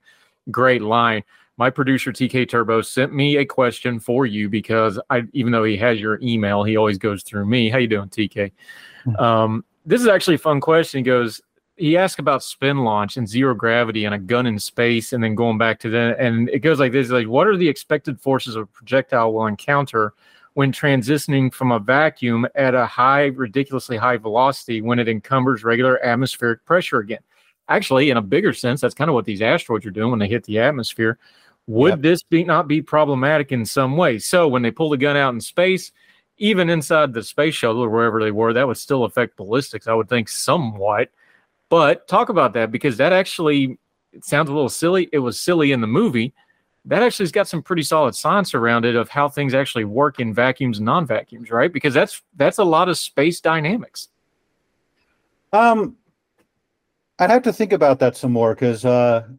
Great 0.49 0.81
line. 0.81 1.23
My 1.57 1.69
producer, 1.69 2.13
TK 2.13 2.47
Turbo, 2.47 2.81
sent 2.81 3.13
me 3.13 3.35
a 3.35 3.45
question 3.45 3.99
for 3.99 4.25
you 4.25 4.47
because 4.47 4.97
I, 5.09 5.23
even 5.33 5.51
though 5.51 5.65
he 5.65 5.75
has 5.75 5.99
your 5.99 6.19
email, 6.21 6.63
he 6.63 6.77
always 6.77 6.97
goes 6.97 7.23
through 7.23 7.47
me. 7.47 7.69
How 7.69 7.79
you 7.79 7.87
doing, 7.87 8.07
TK? 8.07 8.49
Hmm. 9.03 9.15
Um, 9.17 9.65
this 9.85 9.99
is 9.99 10.07
actually 10.07 10.35
a 10.35 10.37
fun 10.37 10.61
question. 10.61 10.99
He 10.99 11.03
goes, 11.03 11.41
he 11.81 11.97
asked 11.97 12.19
about 12.19 12.43
spin 12.43 12.83
launch 12.83 13.17
and 13.17 13.27
zero 13.27 13.55
gravity 13.55 14.05
and 14.05 14.13
a 14.13 14.19
gun 14.19 14.45
in 14.45 14.59
space, 14.59 15.13
and 15.13 15.23
then 15.23 15.33
going 15.33 15.57
back 15.57 15.79
to 15.79 15.89
the 15.89 16.15
and 16.19 16.47
it 16.49 16.59
goes 16.59 16.79
like 16.79 16.91
this: 16.91 17.09
like, 17.09 17.27
what 17.27 17.47
are 17.47 17.57
the 17.57 17.67
expected 17.67 18.21
forces 18.21 18.55
a 18.55 18.65
projectile 18.67 19.33
will 19.33 19.47
encounter 19.47 20.13
when 20.53 20.71
transitioning 20.71 21.51
from 21.51 21.71
a 21.71 21.79
vacuum 21.79 22.45
at 22.53 22.75
a 22.75 22.85
high, 22.85 23.25
ridiculously 23.25 23.97
high 23.97 24.17
velocity 24.17 24.81
when 24.81 24.99
it 24.99 25.09
encumbers 25.09 25.63
regular 25.63 26.03
atmospheric 26.05 26.63
pressure 26.65 26.99
again? 26.99 27.21
Actually, 27.67 28.11
in 28.11 28.17
a 28.17 28.21
bigger 28.21 28.53
sense, 28.53 28.81
that's 28.81 28.93
kind 28.93 29.09
of 29.09 29.15
what 29.15 29.25
these 29.25 29.41
asteroids 29.41 29.85
are 29.85 29.91
doing 29.91 30.11
when 30.11 30.19
they 30.19 30.27
hit 30.27 30.43
the 30.43 30.59
atmosphere. 30.59 31.17
Would 31.65 31.89
yep. 31.89 32.01
this 32.01 32.21
be 32.21 32.43
not 32.43 32.67
be 32.67 32.81
problematic 32.83 33.51
in 33.51 33.65
some 33.65 33.97
way? 33.97 34.19
So 34.19 34.47
when 34.47 34.61
they 34.61 34.71
pull 34.71 34.91
the 34.91 34.97
gun 34.97 35.17
out 35.17 35.33
in 35.33 35.41
space, 35.41 35.91
even 36.37 36.69
inside 36.69 37.13
the 37.13 37.23
space 37.23 37.55
shuttle 37.55 37.83
or 37.83 37.89
wherever 37.89 38.21
they 38.21 38.31
were, 38.31 38.53
that 38.53 38.67
would 38.67 38.77
still 38.77 39.05
affect 39.05 39.37
ballistics, 39.37 39.87
I 39.87 39.93
would 39.93 40.09
think, 40.09 40.29
somewhat. 40.29 41.09
But 41.71 42.05
talk 42.09 42.27
about 42.27 42.51
that 42.55 42.69
because 42.69 42.97
that 42.97 43.13
actually 43.13 43.79
sounds 44.21 44.49
a 44.49 44.53
little 44.53 44.67
silly. 44.67 45.07
It 45.13 45.19
was 45.19 45.39
silly 45.39 45.71
in 45.71 45.79
the 45.79 45.87
movie. 45.87 46.33
That 46.83 47.01
actually 47.01 47.23
has 47.23 47.31
got 47.31 47.47
some 47.47 47.63
pretty 47.63 47.83
solid 47.83 48.13
science 48.13 48.53
around 48.53 48.83
it 48.83 48.97
of 48.97 49.07
how 49.07 49.29
things 49.29 49.53
actually 49.53 49.85
work 49.85 50.19
in 50.19 50.33
vacuums 50.33 50.79
and 50.79 50.85
non-vacuums, 50.85 51.49
right? 51.49 51.71
Because 51.71 51.93
that's 51.93 52.23
that's 52.35 52.57
a 52.57 52.63
lot 52.65 52.89
of 52.89 52.97
space 52.97 53.39
dynamics. 53.39 54.09
Um, 55.53 55.95
I'd 57.19 57.29
have 57.29 57.43
to 57.43 57.53
think 57.53 57.71
about 57.71 57.99
that 57.99 58.17
some 58.17 58.33
more 58.33 58.53
because 58.53 58.83
uh, 58.83 59.29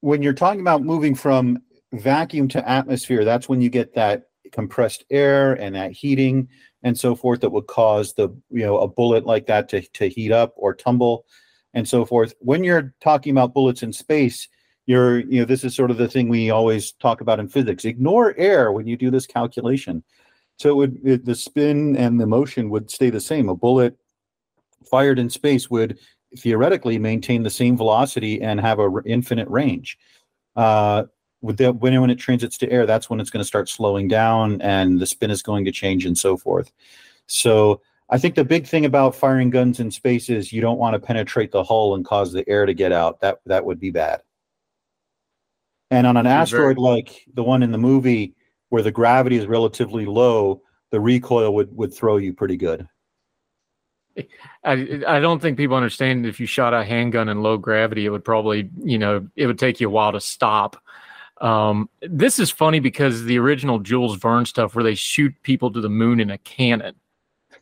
when 0.00 0.22
you're 0.22 0.32
talking 0.32 0.62
about 0.62 0.82
moving 0.82 1.14
from 1.14 1.60
vacuum 1.92 2.48
to 2.48 2.66
atmosphere, 2.66 3.26
that's 3.26 3.46
when 3.46 3.60
you 3.60 3.68
get 3.68 3.94
that 3.94 4.30
compressed 4.52 5.04
air 5.10 5.52
and 5.52 5.74
that 5.74 5.92
heating 5.92 6.48
and 6.82 6.98
so 6.98 7.14
forth 7.14 7.42
that 7.42 7.50
would 7.50 7.66
cause 7.66 8.14
the 8.14 8.30
you 8.48 8.64
know 8.64 8.78
a 8.78 8.88
bullet 8.88 9.26
like 9.26 9.44
that 9.48 9.68
to, 9.68 9.82
to 9.88 10.08
heat 10.08 10.32
up 10.32 10.54
or 10.56 10.72
tumble 10.72 11.26
and 11.74 11.88
so 11.88 12.04
forth. 12.04 12.34
When 12.40 12.64
you're 12.64 12.94
talking 13.00 13.32
about 13.32 13.54
bullets 13.54 13.82
in 13.82 13.92
space, 13.92 14.48
you're, 14.86 15.20
you 15.20 15.40
know, 15.40 15.44
this 15.44 15.64
is 15.64 15.74
sort 15.74 15.90
of 15.90 15.98
the 15.98 16.08
thing 16.08 16.28
we 16.28 16.50
always 16.50 16.92
talk 16.92 17.20
about 17.20 17.38
in 17.38 17.48
physics. 17.48 17.84
Ignore 17.84 18.34
air 18.38 18.72
when 18.72 18.86
you 18.86 18.96
do 18.96 19.10
this 19.10 19.26
calculation. 19.26 20.02
So 20.58 20.70
it 20.70 20.74
would 20.74 21.06
it, 21.06 21.24
the 21.24 21.34
spin 21.34 21.96
and 21.96 22.18
the 22.18 22.26
motion 22.26 22.70
would 22.70 22.90
stay 22.90 23.10
the 23.10 23.20
same. 23.20 23.48
A 23.48 23.54
bullet 23.54 23.96
fired 24.90 25.18
in 25.18 25.30
space 25.30 25.70
would 25.70 25.98
theoretically 26.38 26.98
maintain 26.98 27.42
the 27.42 27.50
same 27.50 27.76
velocity 27.76 28.40
and 28.40 28.60
have 28.60 28.78
a 28.78 28.90
infinite 29.04 29.48
range. 29.48 29.98
Uh, 30.56 31.04
with 31.40 31.58
the, 31.58 31.72
when 31.72 32.00
when 32.00 32.10
it 32.10 32.16
transits 32.18 32.58
to 32.58 32.70
air, 32.70 32.86
that's 32.86 33.08
when 33.08 33.20
it's 33.20 33.30
going 33.30 33.42
to 33.42 33.46
start 33.46 33.68
slowing 33.68 34.08
down 34.08 34.60
and 34.60 34.98
the 34.98 35.06
spin 35.06 35.30
is 35.30 35.42
going 35.42 35.64
to 35.64 35.72
change 35.72 36.04
and 36.04 36.18
so 36.18 36.36
forth. 36.36 36.72
So 37.26 37.80
I 38.10 38.18
think 38.18 38.34
the 38.34 38.44
big 38.44 38.66
thing 38.66 38.84
about 38.84 39.14
firing 39.14 39.50
guns 39.50 39.80
in 39.80 39.90
space 39.90 40.30
is 40.30 40.52
you 40.52 40.60
don't 40.60 40.78
want 40.78 40.94
to 40.94 40.98
penetrate 40.98 41.52
the 41.52 41.62
hull 41.62 41.94
and 41.94 42.04
cause 42.04 42.32
the 42.32 42.48
air 42.48 42.64
to 42.64 42.74
get 42.74 42.92
out. 42.92 43.20
That 43.20 43.40
that 43.46 43.64
would 43.64 43.78
be 43.78 43.90
bad. 43.90 44.22
And 45.90 46.06
on 46.06 46.16
an 46.16 46.26
asteroid 46.26 46.78
like 46.78 47.24
the 47.34 47.42
one 47.42 47.62
in 47.62 47.72
the 47.72 47.78
movie, 47.78 48.34
where 48.70 48.82
the 48.82 48.90
gravity 48.90 49.36
is 49.36 49.46
relatively 49.46 50.06
low, 50.06 50.62
the 50.90 51.00
recoil 51.00 51.54
would 51.54 51.74
would 51.76 51.92
throw 51.92 52.16
you 52.16 52.32
pretty 52.32 52.56
good. 52.56 52.88
I 54.64 55.02
I 55.06 55.20
don't 55.20 55.40
think 55.40 55.56
people 55.56 55.76
understand 55.76 56.26
if 56.26 56.40
you 56.40 56.46
shot 56.46 56.74
a 56.74 56.84
handgun 56.84 57.28
in 57.28 57.42
low 57.42 57.58
gravity, 57.58 58.06
it 58.06 58.10
would 58.10 58.24
probably 58.24 58.70
you 58.82 58.98
know 58.98 59.28
it 59.36 59.46
would 59.46 59.58
take 59.58 59.80
you 59.80 59.88
a 59.88 59.90
while 59.90 60.12
to 60.12 60.20
stop. 60.20 60.82
Um, 61.40 61.88
this 62.02 62.38
is 62.38 62.50
funny 62.50 62.80
because 62.80 63.24
the 63.24 63.38
original 63.38 63.78
Jules 63.78 64.16
Verne 64.16 64.44
stuff, 64.44 64.74
where 64.74 64.82
they 64.82 64.96
shoot 64.96 65.32
people 65.42 65.70
to 65.72 65.80
the 65.80 65.88
moon 65.88 66.20
in 66.20 66.30
a 66.30 66.38
cannon, 66.38 66.96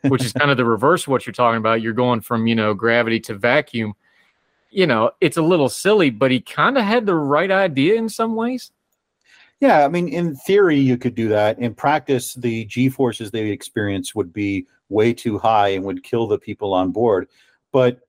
which 0.02 0.24
is 0.24 0.32
kind 0.32 0.50
of 0.50 0.56
the 0.56 0.64
reverse 0.64 1.02
of 1.02 1.09
what 1.09 1.26
you're 1.26 1.32
talking 1.32 1.59
about. 1.59 1.82
You're 1.82 1.92
going 1.92 2.20
from 2.20 2.46
you 2.46 2.54
know 2.54 2.74
gravity 2.74 3.20
to 3.20 3.35
vacuum. 3.35 3.94
You 4.70 4.87
know, 4.87 5.12
it's 5.20 5.37
a 5.37 5.42
little 5.42 5.68
silly, 5.68 6.11
but 6.11 6.30
he 6.30 6.40
kind 6.40 6.76
of 6.76 6.85
had 6.85 7.06
the 7.06 7.14
right 7.14 7.50
idea 7.50 7.94
in 7.94 8.09
some 8.09 8.35
ways. 8.35 8.72
Yeah, 9.61 9.85
I 9.85 9.88
mean, 9.88 10.09
in 10.09 10.37
theory, 10.37 10.78
you 10.78 10.98
could 10.98 11.14
do 11.14 11.28
that. 11.28 11.59
In 11.59 11.74
practice, 11.74 12.35
the 12.35 12.66
G 12.66 12.88
forces 12.90 13.30
they 13.30 13.48
experience 13.48 14.14
would 14.14 14.32
be 14.32 14.66
way 14.88 15.14
too 15.14 15.38
high 15.38 15.68
and 15.68 15.85
would 15.85 16.02
kill 16.02 16.26
the 16.26 16.38
people 16.38 16.74
on 16.74 16.90
board. 16.90 17.28
But 17.72 18.00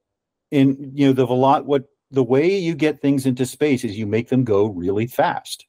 in 0.51 0.91
you 0.93 1.07
know 1.07 1.13
the 1.13 1.27
velot, 1.27 1.65
what 1.65 1.85
the 2.11 2.23
way 2.23 2.57
you 2.57 2.75
get 2.75 3.01
things 3.01 3.25
into 3.25 3.45
space 3.45 3.83
is 3.83 3.97
you 3.97 4.07
make 4.07 4.29
them 4.29 4.43
go 4.43 4.67
really 4.67 5.07
fast. 5.07 5.65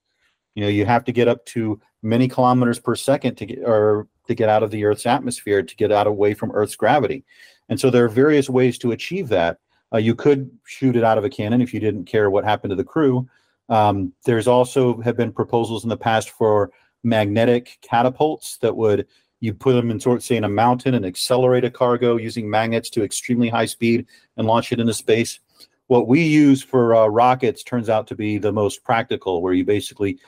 You 0.55 0.65
know, 0.65 0.69
you 0.69 0.87
have 0.87 1.05
to 1.05 1.13
get 1.13 1.29
up 1.29 1.45
to 1.47 1.81
many 2.03 2.29
kilometers 2.29 2.79
per 2.79 2.95
second 2.95 3.37
to 3.37 3.47
get 3.47 3.61
or 3.65 4.09
to 4.29 4.35
get 4.35 4.49
out 4.49 4.63
of 4.63 4.71
the 4.71 4.85
Earth's 4.85 5.07
atmosphere 5.07 5.63
to 5.63 5.77
get 5.77 5.91
out 5.91 6.07
away 6.07 6.35
from 6.35 6.53
Earth's 6.53 6.77
gravity. 6.77 7.25
And 7.69 7.81
so 7.81 7.91
there 7.91 8.05
are 8.05 8.09
various 8.09 8.49
ways 8.49 8.79
to 8.79 8.93
achieve 8.93 9.29
that. 9.29 9.59
Uh, 9.93 9.99
you 9.99 10.15
could 10.15 10.51
shoot 10.67 10.97
it 10.97 11.05
out 11.05 11.19
of 11.19 11.25
a 11.25 11.31
cannon 11.31 11.61
if 11.61 11.75
you 11.75 11.81
didn't 11.81 12.05
care 12.05 12.31
what 12.31 12.45
happened 12.45 12.71
to 12.71 12.77
the 12.77 12.85
crew. 12.85 13.29
Um, 13.69 14.13
there's 14.25 14.47
also 14.47 15.01
have 15.01 15.17
been 15.17 15.33
proposals 15.33 15.83
in 15.83 15.91
the 15.91 15.97
past 15.97 16.31
for 16.31 16.71
magnetic 17.03 17.79
catapults 17.83 18.59
that 18.59 18.77
would 18.77 19.07
you 19.41 19.55
put 19.55 19.75
them 19.75 19.91
in 19.91 20.01
sort 20.01 20.17
of 20.17 20.25
say 20.25 20.37
in 20.37 20.45
a 20.45 20.49
mountain 20.49 20.95
and 20.95 21.07
accelerate 21.07 21.65
a 21.65 21.71
cargo 21.71 22.17
using 22.17 22.51
magnets 22.51 22.91
to 22.91 23.05
extremely 23.05 23.49
high 23.49 23.67
speed 23.67 24.07
and 24.37 24.47
launch 24.47 24.73
it 24.73 24.81
into 24.81 24.95
space. 24.95 25.39
What 25.87 26.09
we 26.09 26.23
use 26.23 26.63
for 26.63 26.95
uh, 26.95 27.07
rockets 27.07 27.63
turns 27.63 27.89
out 27.89 28.07
to 28.09 28.17
be 28.17 28.39
the 28.39 28.53
most 28.53 28.83
practical, 28.85 29.41
where 29.41 29.55
you 29.55 29.65
basically 29.65 30.19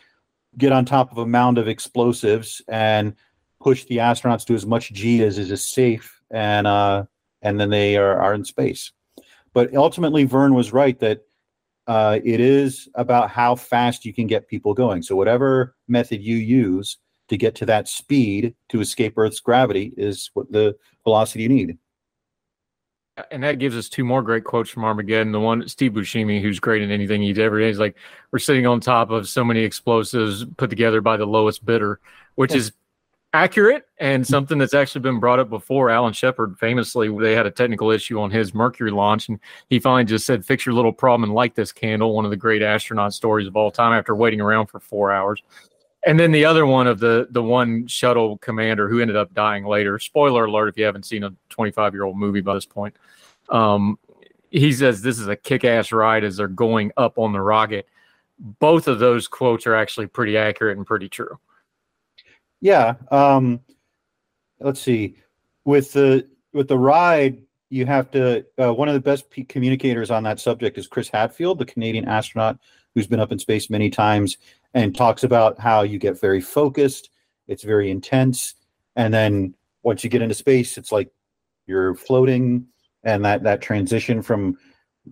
get 0.56 0.72
on 0.72 0.84
top 0.84 1.12
of 1.12 1.18
a 1.18 1.26
mound 1.26 1.58
of 1.58 1.68
explosives 1.68 2.62
and 2.68 3.14
push 3.60 3.84
the 3.84 3.98
astronauts 3.98 4.46
to 4.46 4.54
as 4.54 4.66
much 4.66 4.92
g 4.92 5.22
as 5.22 5.38
is 5.38 5.66
safe, 5.66 6.20
and 6.30 6.66
uh, 6.66 7.04
and 7.42 7.60
then 7.60 7.70
they 7.70 7.96
are, 7.96 8.18
are 8.18 8.34
in 8.34 8.44
space. 8.44 8.92
But 9.52 9.74
ultimately, 9.74 10.24
Verne 10.24 10.54
was 10.54 10.72
right 10.72 10.98
that 11.00 11.22
uh, 11.86 12.20
it 12.22 12.40
is 12.40 12.88
about 12.94 13.30
how 13.30 13.56
fast 13.56 14.04
you 14.04 14.14
can 14.14 14.26
get 14.26 14.48
people 14.48 14.74
going. 14.74 15.02
So 15.02 15.16
whatever 15.16 15.74
method 15.88 16.22
you 16.22 16.36
use 16.36 16.98
to 17.28 17.36
get 17.36 17.54
to 17.56 17.66
that 17.66 17.88
speed 17.88 18.54
to 18.68 18.80
escape 18.80 19.14
Earth's 19.16 19.40
gravity 19.40 19.92
is 19.96 20.30
what 20.34 20.50
the 20.52 20.76
velocity 21.04 21.44
you 21.44 21.48
need. 21.48 21.78
And 23.30 23.42
that 23.42 23.58
gives 23.58 23.76
us 23.76 23.88
two 23.88 24.04
more 24.04 24.22
great 24.22 24.44
quotes 24.44 24.70
from 24.70 24.84
Armageddon. 24.84 25.32
The 25.32 25.40
one 25.40 25.68
Steve 25.68 25.92
Buscemi, 25.92 26.40
who's 26.40 26.60
great 26.60 26.80
in 26.80 26.90
anything 26.90 27.22
he's 27.22 27.38
ever 27.38 27.58
He's 27.58 27.78
like, 27.78 27.96
"We're 28.30 28.38
sitting 28.38 28.66
on 28.66 28.80
top 28.80 29.10
of 29.10 29.28
so 29.28 29.44
many 29.44 29.60
explosives 29.60 30.44
put 30.56 30.70
together 30.70 31.00
by 31.00 31.16
the 31.16 31.26
lowest 31.26 31.64
bidder," 31.64 32.00
which 32.36 32.54
is 32.54 32.72
accurate 33.32 33.86
and 33.98 34.26
something 34.26 34.58
that's 34.58 34.74
actually 34.74 35.02
been 35.02 35.20
brought 35.20 35.38
up 35.38 35.48
before. 35.48 35.90
Alan 35.90 36.12
Shepard 36.12 36.58
famously, 36.58 37.08
they 37.18 37.34
had 37.34 37.46
a 37.46 37.50
technical 37.50 37.90
issue 37.90 38.20
on 38.20 38.30
his 38.30 38.54
Mercury 38.54 38.90
launch, 38.90 39.28
and 39.28 39.38
he 39.68 39.78
finally 39.78 40.04
just 40.04 40.26
said, 40.26 40.44
"Fix 40.44 40.66
your 40.66 40.74
little 40.74 40.92
problem 40.92 41.24
and 41.24 41.34
light 41.34 41.54
this 41.54 41.72
candle." 41.72 42.14
One 42.14 42.24
of 42.24 42.30
the 42.30 42.36
great 42.36 42.62
astronaut 42.62 43.14
stories 43.14 43.46
of 43.46 43.56
all 43.56 43.70
time. 43.70 43.92
After 43.92 44.14
waiting 44.14 44.40
around 44.40 44.66
for 44.66 44.80
four 44.80 45.12
hours, 45.12 45.42
and 46.04 46.18
then 46.18 46.32
the 46.32 46.44
other 46.44 46.66
one 46.66 46.86
of 46.86 46.98
the 46.98 47.28
the 47.30 47.42
one 47.42 47.86
shuttle 47.86 48.38
commander 48.38 48.88
who 48.88 49.00
ended 49.00 49.16
up 49.16 49.32
dying 49.34 49.64
later. 49.64 49.98
Spoiler 49.98 50.46
alert 50.46 50.68
if 50.68 50.78
you 50.78 50.84
haven't 50.84 51.06
seen 51.06 51.24
a 51.24 51.32
25 51.50 51.94
year 51.94 52.04
old 52.04 52.16
movie 52.16 52.40
by 52.40 52.54
this 52.54 52.66
point. 52.66 52.96
Um, 53.48 53.98
he 54.50 54.72
says 54.72 55.02
this 55.02 55.18
is 55.18 55.28
a 55.28 55.36
kick 55.36 55.64
ass 55.64 55.92
ride 55.92 56.24
as 56.24 56.36
they're 56.36 56.48
going 56.48 56.92
up 56.96 57.18
on 57.18 57.32
the 57.32 57.40
rocket. 57.40 57.86
Both 58.38 58.88
of 58.88 58.98
those 58.98 59.28
quotes 59.28 59.66
are 59.66 59.74
actually 59.74 60.06
pretty 60.06 60.36
accurate 60.36 60.76
and 60.76 60.86
pretty 60.86 61.08
true. 61.08 61.38
Yeah. 62.60 62.94
Um, 63.10 63.60
let's 64.60 64.80
see. 64.80 65.16
With 65.64 65.92
the 65.92 66.28
with 66.52 66.68
the 66.68 66.78
ride, 66.78 67.42
you 67.70 67.86
have 67.86 68.10
to. 68.12 68.44
Uh, 68.58 68.72
one 68.72 68.88
of 68.88 68.94
the 68.94 69.00
best 69.00 69.30
p- 69.30 69.44
communicators 69.44 70.10
on 70.10 70.22
that 70.24 70.40
subject 70.40 70.78
is 70.78 70.86
Chris 70.86 71.08
Hadfield, 71.08 71.58
the 71.58 71.64
Canadian 71.64 72.06
astronaut 72.06 72.58
who's 72.94 73.06
been 73.06 73.20
up 73.20 73.30
in 73.30 73.38
space 73.38 73.70
many 73.70 73.88
times, 73.88 74.36
and 74.74 74.96
talks 74.96 75.22
about 75.22 75.60
how 75.60 75.82
you 75.82 75.98
get 75.98 76.20
very 76.20 76.40
focused. 76.40 77.10
It's 77.46 77.62
very 77.62 77.90
intense, 77.90 78.54
and 78.96 79.12
then 79.12 79.54
once 79.82 80.04
you 80.04 80.10
get 80.10 80.22
into 80.22 80.34
space, 80.34 80.76
it's 80.76 80.92
like 80.92 81.10
you're 81.66 81.94
floating, 81.94 82.66
and 83.04 83.24
that 83.24 83.42
that 83.44 83.62
transition 83.62 84.22
from 84.22 84.58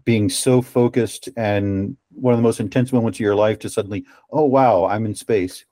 being 0.04 0.28
so 0.28 0.60
focused 0.60 1.30
and 1.36 1.96
one 2.10 2.34
of 2.34 2.38
the 2.38 2.42
most 2.42 2.60
intense 2.60 2.92
moments 2.92 3.16
of 3.16 3.20
your 3.20 3.34
life 3.34 3.58
to 3.58 3.70
suddenly, 3.70 4.04
oh 4.30 4.44
wow, 4.44 4.84
I'm 4.84 5.06
in 5.06 5.14
space 5.14 5.64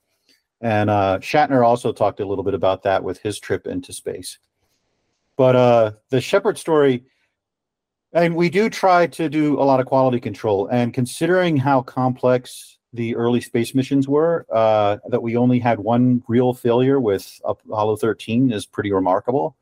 and 0.60 0.88
uh, 0.88 1.18
Shatner 1.20 1.64
also 1.64 1.92
talked 1.92 2.20
a 2.20 2.26
little 2.26 2.44
bit 2.44 2.54
about 2.54 2.82
that 2.84 3.02
with 3.02 3.18
his 3.18 3.38
trip 3.38 3.66
into 3.66 3.92
space. 3.92 4.38
But 5.36 5.56
uh, 5.56 5.92
the 6.10 6.20
Shepard 6.20 6.56
story, 6.58 7.04
and 8.12 8.34
we 8.34 8.48
do 8.48 8.70
try 8.70 9.06
to 9.08 9.28
do 9.28 9.60
a 9.60 9.64
lot 9.64 9.80
of 9.80 9.86
quality 9.86 10.18
control. 10.18 10.66
And 10.68 10.94
considering 10.94 11.56
how 11.56 11.82
complex 11.82 12.78
the 12.94 13.14
early 13.14 13.42
space 13.42 13.74
missions 13.74 14.08
were, 14.08 14.46
uh, 14.50 14.96
that 15.08 15.22
we 15.22 15.36
only 15.36 15.58
had 15.58 15.78
one 15.78 16.22
real 16.26 16.54
failure 16.54 16.98
with 16.98 17.40
Apollo 17.44 17.96
13 17.96 18.50
is 18.50 18.64
pretty 18.64 18.92
remarkable. 18.92 19.56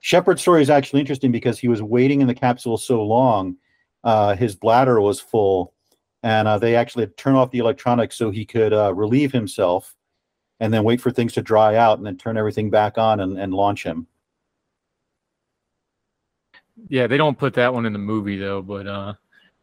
Shepard's 0.00 0.42
story 0.42 0.60
is 0.60 0.68
actually 0.68 1.00
interesting 1.00 1.32
because 1.32 1.58
he 1.58 1.68
was 1.68 1.82
waiting 1.82 2.20
in 2.20 2.26
the 2.26 2.34
capsule 2.34 2.76
so 2.76 3.02
long, 3.02 3.56
uh, 4.02 4.36
his 4.36 4.54
bladder 4.54 5.00
was 5.00 5.18
full, 5.18 5.72
and 6.22 6.46
uh, 6.46 6.58
they 6.58 6.76
actually 6.76 7.04
had 7.04 7.16
to 7.16 7.22
turn 7.22 7.36
off 7.36 7.50
the 7.50 7.58
electronics 7.58 8.16
so 8.18 8.30
he 8.30 8.44
could 8.44 8.74
uh, 8.74 8.92
relieve 8.92 9.32
himself 9.32 9.93
and 10.60 10.72
then 10.72 10.84
wait 10.84 11.00
for 11.00 11.10
things 11.10 11.32
to 11.34 11.42
dry 11.42 11.76
out 11.76 11.98
and 11.98 12.06
then 12.06 12.16
turn 12.16 12.36
everything 12.36 12.70
back 12.70 12.98
on 12.98 13.20
and, 13.20 13.38
and 13.38 13.52
launch 13.52 13.84
him. 13.84 14.06
Yeah, 16.88 17.06
they 17.06 17.16
don't 17.16 17.38
put 17.38 17.54
that 17.54 17.72
one 17.72 17.86
in 17.86 17.92
the 17.92 17.98
movie 17.98 18.38
though, 18.38 18.62
but 18.62 18.86
uh 18.86 19.14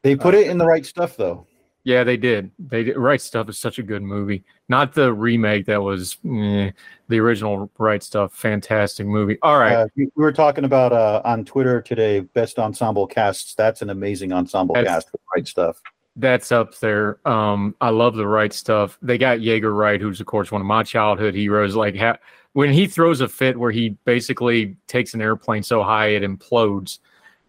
they 0.03 0.15
put 0.15 0.33
uh, 0.33 0.39
it 0.39 0.47
in 0.47 0.57
the 0.57 0.65
right 0.65 0.85
stuff 0.85 1.17
though. 1.17 1.45
Yeah, 1.83 2.03
they 2.03 2.17
did. 2.17 2.51
They 2.59 2.83
did. 2.83 2.97
Right 2.97 3.19
Stuff 3.19 3.49
is 3.49 3.57
such 3.57 3.79
a 3.79 3.83
good 3.83 4.03
movie. 4.03 4.43
Not 4.69 4.93
the 4.93 5.11
remake 5.11 5.65
that 5.65 5.81
was 5.81 6.17
eh, 6.25 6.71
the 7.07 7.19
original 7.19 7.71
Right 7.77 8.03
Stuff. 8.03 8.33
Fantastic 8.33 9.07
movie. 9.07 9.39
All 9.41 9.57
right. 9.57 9.73
Uh, 9.73 9.87
we 9.95 10.09
were 10.15 10.31
talking 10.31 10.63
about 10.63 10.93
uh, 10.93 11.21
on 11.25 11.43
Twitter 11.43 11.81
today, 11.81 12.19
best 12.19 12.59
ensemble 12.59 13.07
casts. 13.07 13.55
That's 13.55 13.81
an 13.81 13.89
amazing 13.89 14.31
ensemble 14.31 14.75
That's, 14.75 14.87
cast 14.87 15.09
Right 15.35 15.47
Stuff. 15.47 15.81
That's 16.17 16.51
up 16.51 16.77
there. 16.79 17.25
Um, 17.27 17.75
I 17.79 17.89
love 17.89 18.15
the 18.15 18.27
right 18.27 18.51
stuff. 18.51 18.97
They 19.01 19.17
got 19.17 19.39
Yeager 19.39 19.75
right, 19.75 20.01
who's 20.01 20.19
of 20.19 20.25
course 20.25 20.51
one 20.51 20.61
of 20.61 20.67
my 20.67 20.83
childhood 20.83 21.35
heroes. 21.35 21.75
Like 21.75 21.95
ha- 21.95 22.17
when 22.53 22.73
he 22.73 22.85
throws 22.85 23.21
a 23.21 23.29
fit 23.29 23.57
where 23.57 23.71
he 23.71 23.89
basically 24.03 24.75
takes 24.87 25.13
an 25.13 25.21
airplane 25.21 25.63
so 25.63 25.83
high 25.83 26.07
it 26.07 26.23
implodes, 26.23 26.99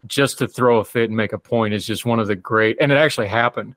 just 0.06 0.38
to 0.38 0.46
throw 0.46 0.78
a 0.78 0.84
fit 0.84 1.10
and 1.10 1.16
make 1.16 1.32
a 1.32 1.38
point 1.38 1.74
is 1.74 1.84
just 1.84 2.04
one 2.04 2.20
of 2.20 2.28
the 2.28 2.36
great. 2.36 2.76
And 2.80 2.92
it 2.92 2.96
actually 2.96 3.26
happened. 3.28 3.74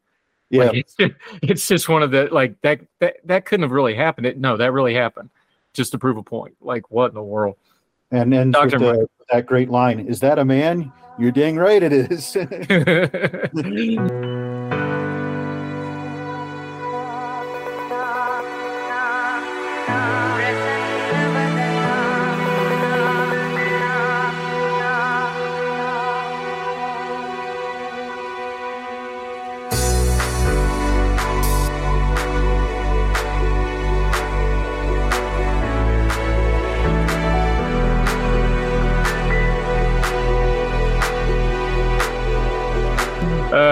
Yeah, 0.52 0.66
like 0.66 0.76
it's, 0.76 0.94
just, 0.94 1.14
it's 1.42 1.68
just 1.68 1.90
one 1.90 2.04
of 2.04 2.12
the 2.12 2.30
like 2.32 2.60
that 2.62 2.82
that 3.00 3.18
that 3.26 3.46
couldn't 3.46 3.64
have 3.64 3.72
really 3.72 3.96
happened. 3.96 4.28
It, 4.28 4.38
no, 4.38 4.56
that 4.56 4.72
really 4.72 4.94
happened, 4.94 5.32
just 5.74 5.92
to 5.94 5.98
prove 5.98 6.18
a 6.18 6.24
point. 6.24 6.56
Like 6.62 6.92
what 6.92 7.10
in 7.10 7.16
the 7.16 7.24
world? 7.24 7.56
And 8.12 8.32
then. 8.32 8.52
The, 8.52 9.08
that 9.32 9.48
great 9.48 9.72
line: 9.72 10.00
"Is 10.02 10.20
that 10.20 10.38
a 10.38 10.46
man?" 10.46 10.92
You're 11.18 11.32
dang 11.32 11.56
right, 11.56 11.82
it 11.82 11.94
is. 11.94 12.36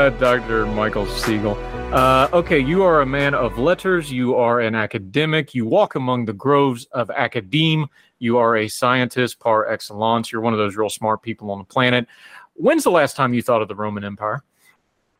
Uh, 0.04 0.10
Dr. 0.10 0.66
Michael 0.66 1.06
Siegel. 1.06 1.58
Uh, 1.94 2.28
okay, 2.34 2.60
you 2.60 2.84
are 2.84 3.00
a 3.00 3.06
man 3.06 3.34
of 3.34 3.58
letters. 3.58 4.12
You 4.12 4.36
are 4.36 4.60
an 4.60 4.76
academic. 4.76 5.56
You 5.56 5.66
walk 5.66 5.96
among 5.96 6.26
the 6.26 6.34
groves 6.34 6.84
of 6.92 7.10
academe. 7.10 7.88
You 8.20 8.38
are 8.38 8.58
a 8.58 8.68
scientist 8.68 9.39
par 9.39 9.72
excellence. 9.72 10.30
You're 10.30 10.42
one 10.42 10.52
of 10.52 10.60
those 10.60 10.76
real 10.76 10.89
smart 10.89 11.22
people 11.22 11.50
on 11.52 11.60
the 11.60 11.63
planet. 11.63 12.06
When's 12.56 12.84
the 12.84 12.92
last 12.92 13.16
time 13.16 13.34
you 13.34 13.42
thought 13.42 13.62
of 13.62 13.70
the 13.70 13.76
Roman 13.76 14.04
Empire? 14.04 14.44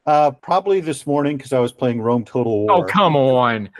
Uh, 0.06 0.32
probably 0.32 0.82
this 0.82 1.08
morning 1.08 1.38
because 1.38 1.54
I 1.54 1.60
was 1.60 1.72
playing 1.72 2.02
Rome 2.02 2.26
Total 2.26 2.66
War. 2.66 2.72
Oh, 2.74 2.84
come 2.84 3.16
on. 3.16 3.70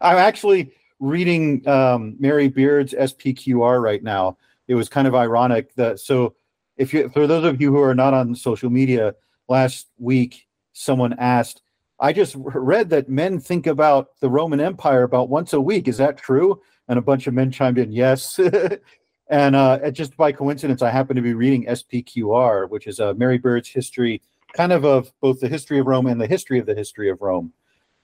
I'm 0.00 0.16
actually 0.16 0.70
reading 1.00 1.66
um, 1.68 2.14
Mary 2.20 2.46
Beard's 2.46 2.92
SPQR 2.92 3.82
right 3.82 4.04
now. 4.04 4.38
It 4.68 4.76
was 4.76 4.88
kind 4.88 5.08
of 5.08 5.16
ironic 5.16 5.74
that 5.74 5.98
so 5.98 6.36
if 6.76 6.94
you 6.94 7.08
for 7.08 7.26
those 7.26 7.42
of 7.42 7.60
you 7.60 7.72
who 7.72 7.80
are 7.80 7.96
not 7.96 8.14
on 8.14 8.36
social 8.36 8.70
media, 8.70 9.14
last 9.48 9.88
week 9.98 10.46
someone 10.72 11.14
asked, 11.18 11.62
I 12.00 12.12
just 12.12 12.34
read 12.38 12.90
that 12.90 13.08
men 13.08 13.38
think 13.38 13.66
about 13.66 14.18
the 14.20 14.28
Roman 14.28 14.60
Empire 14.60 15.04
about 15.04 15.28
once 15.28 15.52
a 15.52 15.60
week. 15.60 15.88
Is 15.88 15.98
that 15.98 16.16
true? 16.16 16.60
And 16.88 16.98
a 16.98 17.02
bunch 17.02 17.26
of 17.26 17.34
men 17.34 17.50
chimed 17.50 17.78
in, 17.78 17.92
yes. 17.92 18.38
and 19.28 19.56
uh, 19.56 19.90
just 19.90 20.16
by 20.16 20.32
coincidence, 20.32 20.82
I 20.82 20.90
happen 20.90 21.16
to 21.16 21.22
be 21.22 21.34
reading 21.34 21.64
SPQR, 21.66 22.68
which 22.68 22.86
is 22.86 23.00
uh, 23.00 23.14
Mary 23.14 23.38
Beard's 23.38 23.68
history, 23.68 24.20
kind 24.52 24.72
of 24.72 24.84
of 24.84 25.12
both 25.20 25.40
the 25.40 25.48
history 25.48 25.78
of 25.78 25.86
Rome 25.86 26.06
and 26.06 26.20
the 26.20 26.26
history 26.26 26.58
of 26.58 26.66
the 26.66 26.74
history 26.74 27.08
of 27.08 27.22
Rome. 27.22 27.52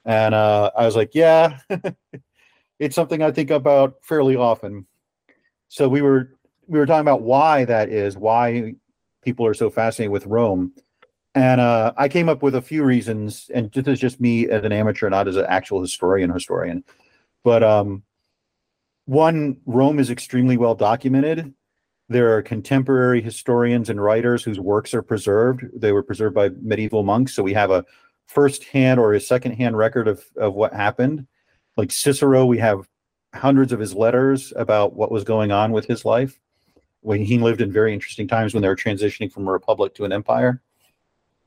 And 0.05 0.35
uh, 0.35 0.71
I 0.77 0.87
was 0.87 0.97
like, 0.97 1.11
yeah, 1.15 1.59
it's 2.79 2.95
something 2.95 3.23
I 3.23 3.33
think 3.33 3.51
about 3.51 3.97
fairly 4.03 4.37
often. 4.37 4.87
So 5.69 5.89
we 5.89 6.01
were 6.01 6.39
we 6.67 6.79
were 6.79 6.87
talking 6.87 7.01
about 7.01 7.23
why 7.23 7.65
that 7.65 7.91
is, 7.91 8.17
why 8.17 8.75
people 9.23 9.45
are 9.45 9.55
so 9.55 9.71
fascinated 9.71 10.13
with 10.13 10.27
Rome. 10.27 10.73
And 11.35 11.61
uh, 11.61 11.93
I 11.97 12.09
came 12.09 12.29
up 12.29 12.43
with 12.43 12.57
a 12.57 12.63
few 12.63 12.83
reasons, 12.83 13.51
and 13.55 13.71
this 13.71 13.87
is 13.87 14.01
just 14.01 14.21
me 14.21 14.49
as 14.49 14.65
an 14.65 14.73
amateur, 14.73 15.09
not 15.09 15.29
as 15.29 15.37
an 15.37 15.47
actual 15.49 15.81
historian. 15.81 16.31
Historian, 16.31 16.83
but 17.45 17.63
um, 17.63 18.03
one, 19.05 19.59
Rome 19.65 20.01
is 20.01 20.11
extremely 20.11 20.57
well 20.57 20.75
documented. 20.75 21.55
There 22.09 22.37
are 22.37 22.43
contemporary 22.43 23.23
historians 23.23 23.89
and 23.91 24.03
writers 24.03 24.43
whose 24.43 24.59
works 24.59 24.93
are 24.93 25.03
preserved. 25.03 25.63
They 25.73 25.93
were 25.93 26.03
preserved 26.03 26.35
by 26.35 26.49
medieval 26.61 27.05
monks, 27.05 27.35
so 27.35 27.45
we 27.45 27.53
have 27.53 27.71
a 27.71 27.85
first-hand 28.27 28.99
or 28.99 29.15
a 29.15 29.21
second-hand 29.21 29.77
record 29.77 30.09
of 30.09 30.25
of 30.37 30.55
what 30.55 30.73
happened. 30.73 31.29
Like 31.77 31.93
Cicero, 31.93 32.45
we 32.45 32.59
have 32.59 32.89
hundreds 33.35 33.73
of 33.73 33.79
his 33.79 33.95
letters 33.95 34.53
about 34.57 34.95
what 34.95 35.13
was 35.13 35.23
going 35.23 35.53
on 35.53 35.71
with 35.71 35.87
his 35.87 36.05
life 36.05 36.41
when 37.03 37.23
he 37.23 37.39
lived 37.39 37.61
in 37.61 37.71
very 37.73 37.95
interesting 37.95 38.27
times 38.27 38.53
when 38.53 38.63
they 38.63 38.69
were 38.69 38.75
transitioning 38.75 39.31
from 39.31 39.47
a 39.47 39.53
republic 39.53 39.95
to 39.95 40.05
an 40.05 40.13
empire. 40.13 40.61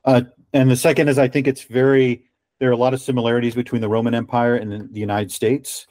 Uh, 0.06 0.22
and 0.54 0.70
the 0.70 0.76
second 0.76 1.10
is 1.10 1.18
I 1.18 1.28
think 1.28 1.48
it's 1.48 1.64
very 1.64 2.26
there 2.60 2.70
are 2.70 2.74
a 2.74 2.78
lot 2.78 2.94
of 2.94 3.02
similarities 3.02 3.56
between 3.56 3.82
the 3.82 3.90
Roman 3.90 4.14
Empire 4.14 4.56
and 4.56 4.94
the, 4.94 5.00
United 5.00 5.32
States. 5.32 5.88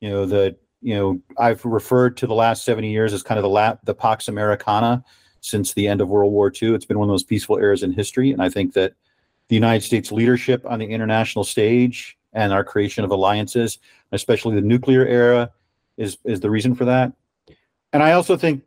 You 0.00 0.10
know 0.10 0.26
the 0.26 0.56
you 0.82 0.94
know 0.94 1.20
I've 1.38 1.64
referred 1.64 2.16
to 2.18 2.26
the 2.26 2.34
last 2.34 2.64
seventy 2.64 2.90
years 2.90 3.12
as 3.12 3.22
kind 3.22 3.38
of 3.38 3.42
the 3.42 3.48
la- 3.48 3.76
the 3.84 3.94
Pax 3.94 4.28
Americana 4.28 5.04
since 5.40 5.72
the 5.72 5.88
end 5.88 6.00
of 6.00 6.08
World 6.08 6.32
War 6.32 6.50
II. 6.50 6.74
It's 6.74 6.84
been 6.84 6.98
one 6.98 7.08
of 7.08 7.12
those 7.12 7.24
peaceful 7.24 7.56
eras 7.56 7.82
in 7.82 7.92
history, 7.92 8.32
and 8.32 8.42
I 8.42 8.48
think 8.48 8.74
that 8.74 8.94
the 9.48 9.54
United 9.54 9.84
States 9.84 10.10
leadership 10.10 10.64
on 10.66 10.78
the 10.78 10.86
international 10.86 11.44
stage 11.44 12.18
and 12.32 12.52
our 12.52 12.64
creation 12.64 13.04
of 13.04 13.10
alliances, 13.10 13.78
especially 14.12 14.54
the 14.54 14.60
nuclear 14.60 15.06
era, 15.06 15.50
is 15.96 16.18
is 16.24 16.40
the 16.40 16.50
reason 16.50 16.74
for 16.74 16.84
that. 16.84 17.12
And 17.92 18.02
I 18.02 18.12
also 18.12 18.36
think 18.36 18.62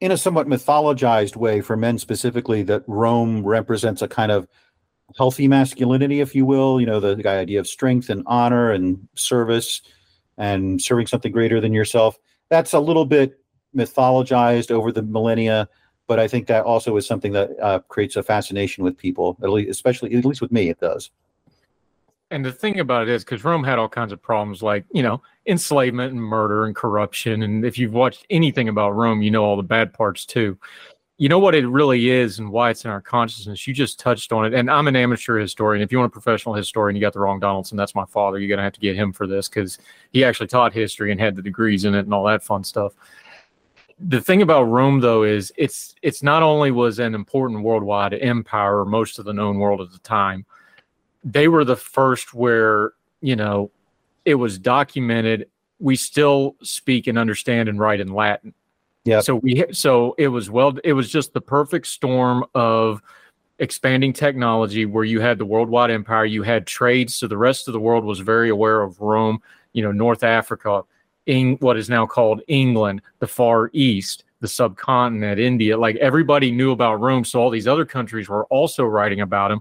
in 0.00 0.12
a 0.12 0.16
somewhat 0.16 0.46
mythologized 0.46 1.36
way 1.36 1.60
for 1.60 1.76
men 1.76 1.98
specifically 1.98 2.62
that 2.64 2.84
Rome 2.86 3.44
represents 3.44 4.02
a 4.02 4.08
kind 4.08 4.30
of 4.30 4.46
healthy 5.16 5.48
masculinity, 5.48 6.20
if 6.20 6.34
you 6.34 6.44
will, 6.44 6.80
you 6.80 6.86
know, 6.86 7.00
the, 7.00 7.14
the 7.16 7.28
idea 7.28 7.58
of 7.58 7.66
strength 7.66 8.10
and 8.10 8.22
honor 8.26 8.70
and 8.70 9.08
service 9.14 9.82
and 10.36 10.80
serving 10.80 11.06
something 11.06 11.32
greater 11.32 11.60
than 11.60 11.72
yourself. 11.72 12.16
That's 12.48 12.72
a 12.72 12.80
little 12.80 13.04
bit 13.04 13.40
mythologized 13.74 14.70
over 14.70 14.92
the 14.92 15.02
millennia, 15.02 15.68
but 16.06 16.18
I 16.18 16.28
think 16.28 16.46
that 16.46 16.64
also 16.64 16.96
is 16.96 17.06
something 17.06 17.32
that 17.32 17.50
uh, 17.60 17.80
creates 17.88 18.16
a 18.16 18.22
fascination 18.22 18.84
with 18.84 18.96
people, 18.96 19.36
at 19.42 19.50
least, 19.50 19.70
especially 19.70 20.14
at 20.14 20.24
least 20.24 20.40
with 20.40 20.52
me, 20.52 20.68
it 20.68 20.78
does. 20.78 21.10
And 22.30 22.44
the 22.44 22.52
thing 22.52 22.78
about 22.80 23.02
it 23.02 23.08
is, 23.08 23.24
because 23.24 23.42
Rome 23.44 23.64
had 23.64 23.78
all 23.78 23.88
kinds 23.88 24.12
of 24.12 24.20
problems 24.20 24.62
like, 24.62 24.84
you 24.92 25.02
know, 25.02 25.22
enslavement 25.46 26.12
and 26.12 26.20
murder 26.20 26.66
and 26.66 26.76
corruption. 26.76 27.42
And 27.42 27.64
if 27.64 27.78
you've 27.78 27.94
watched 27.94 28.26
anything 28.28 28.68
about 28.68 28.90
Rome, 28.90 29.22
you 29.22 29.30
know 29.30 29.44
all 29.44 29.56
the 29.56 29.62
bad 29.62 29.94
parts 29.94 30.26
too. 30.26 30.58
You 31.16 31.28
know 31.28 31.38
what 31.38 31.54
it 31.54 31.66
really 31.66 32.10
is 32.10 32.38
and 32.38 32.52
why 32.52 32.70
it's 32.70 32.84
in 32.84 32.90
our 32.90 33.00
consciousness. 33.00 33.66
You 33.66 33.74
just 33.74 33.98
touched 33.98 34.30
on 34.30 34.44
it. 34.44 34.54
And 34.54 34.70
I'm 34.70 34.86
an 34.86 34.94
amateur 34.94 35.38
historian. 35.38 35.82
If 35.82 35.90
you 35.90 35.98
want 35.98 36.10
a 36.10 36.12
professional 36.12 36.54
historian, 36.54 36.94
you 36.94 37.00
got 37.00 37.14
the 37.14 37.18
wrong 37.18 37.40
Donaldson. 37.40 37.76
That's 37.76 37.94
my 37.94 38.04
father. 38.04 38.38
You're 38.38 38.48
going 38.48 38.58
to 38.58 38.64
have 38.64 38.74
to 38.74 38.80
get 38.80 38.94
him 38.94 39.12
for 39.12 39.26
this 39.26 39.48
because 39.48 39.78
he 40.12 40.22
actually 40.22 40.46
taught 40.46 40.72
history 40.74 41.10
and 41.10 41.20
had 41.20 41.34
the 41.34 41.42
degrees 41.42 41.86
in 41.86 41.94
it 41.94 42.00
and 42.00 42.14
all 42.14 42.24
that 42.24 42.44
fun 42.44 42.62
stuff. 42.62 42.92
The 43.98 44.20
thing 44.20 44.42
about 44.42 44.64
Rome, 44.64 45.00
though, 45.00 45.24
is 45.24 45.52
it's 45.56 45.96
it's 46.02 46.22
not 46.22 46.44
only 46.44 46.70
was 46.70 47.00
an 47.00 47.16
important 47.16 47.62
worldwide 47.62 48.14
empire, 48.14 48.84
most 48.84 49.18
of 49.18 49.24
the 49.24 49.32
known 49.32 49.58
world 49.58 49.80
at 49.80 49.90
the 49.90 49.98
time, 49.98 50.46
they 51.32 51.48
were 51.48 51.64
the 51.64 51.76
first 51.76 52.34
where 52.34 52.92
you 53.20 53.36
know 53.36 53.70
it 54.24 54.34
was 54.34 54.58
documented. 54.58 55.48
We 55.80 55.96
still 55.96 56.56
speak 56.62 57.06
and 57.06 57.18
understand 57.18 57.68
and 57.68 57.78
write 57.78 58.00
in 58.00 58.12
latin. 58.12 58.54
Yeah 59.04 59.20
so 59.20 59.36
we 59.36 59.64
so 59.72 60.14
it 60.18 60.28
was 60.28 60.50
well 60.50 60.76
it 60.84 60.92
was 60.92 61.10
just 61.10 61.32
the 61.32 61.40
perfect 61.40 61.86
storm 61.86 62.44
of 62.54 63.02
expanding 63.58 64.12
technology 64.12 64.84
where 64.86 65.04
you 65.04 65.20
had 65.20 65.38
the 65.38 65.44
worldwide 65.44 65.90
empire 65.90 66.24
you 66.24 66.42
had 66.42 66.66
trade 66.66 67.10
so 67.10 67.26
the 67.26 67.36
rest 67.36 67.68
of 67.68 67.72
the 67.72 67.80
world 67.80 68.04
was 68.04 68.20
very 68.20 68.50
aware 68.50 68.82
of 68.82 69.00
rome 69.00 69.40
you 69.72 69.82
know 69.82 69.90
north 69.90 70.22
africa 70.22 70.82
in 71.26 71.56
what 71.60 71.76
is 71.76 71.88
now 71.88 72.06
called 72.06 72.42
england 72.48 73.00
the 73.18 73.26
far 73.26 73.70
east 73.72 74.24
the 74.40 74.46
subcontinent 74.46 75.40
india 75.40 75.76
like 75.76 75.96
everybody 75.96 76.52
knew 76.52 76.70
about 76.70 77.00
rome 77.00 77.24
so 77.24 77.40
all 77.40 77.50
these 77.50 77.66
other 77.66 77.84
countries 77.84 78.28
were 78.28 78.44
also 78.46 78.84
writing 78.84 79.22
about 79.22 79.50
him 79.50 79.60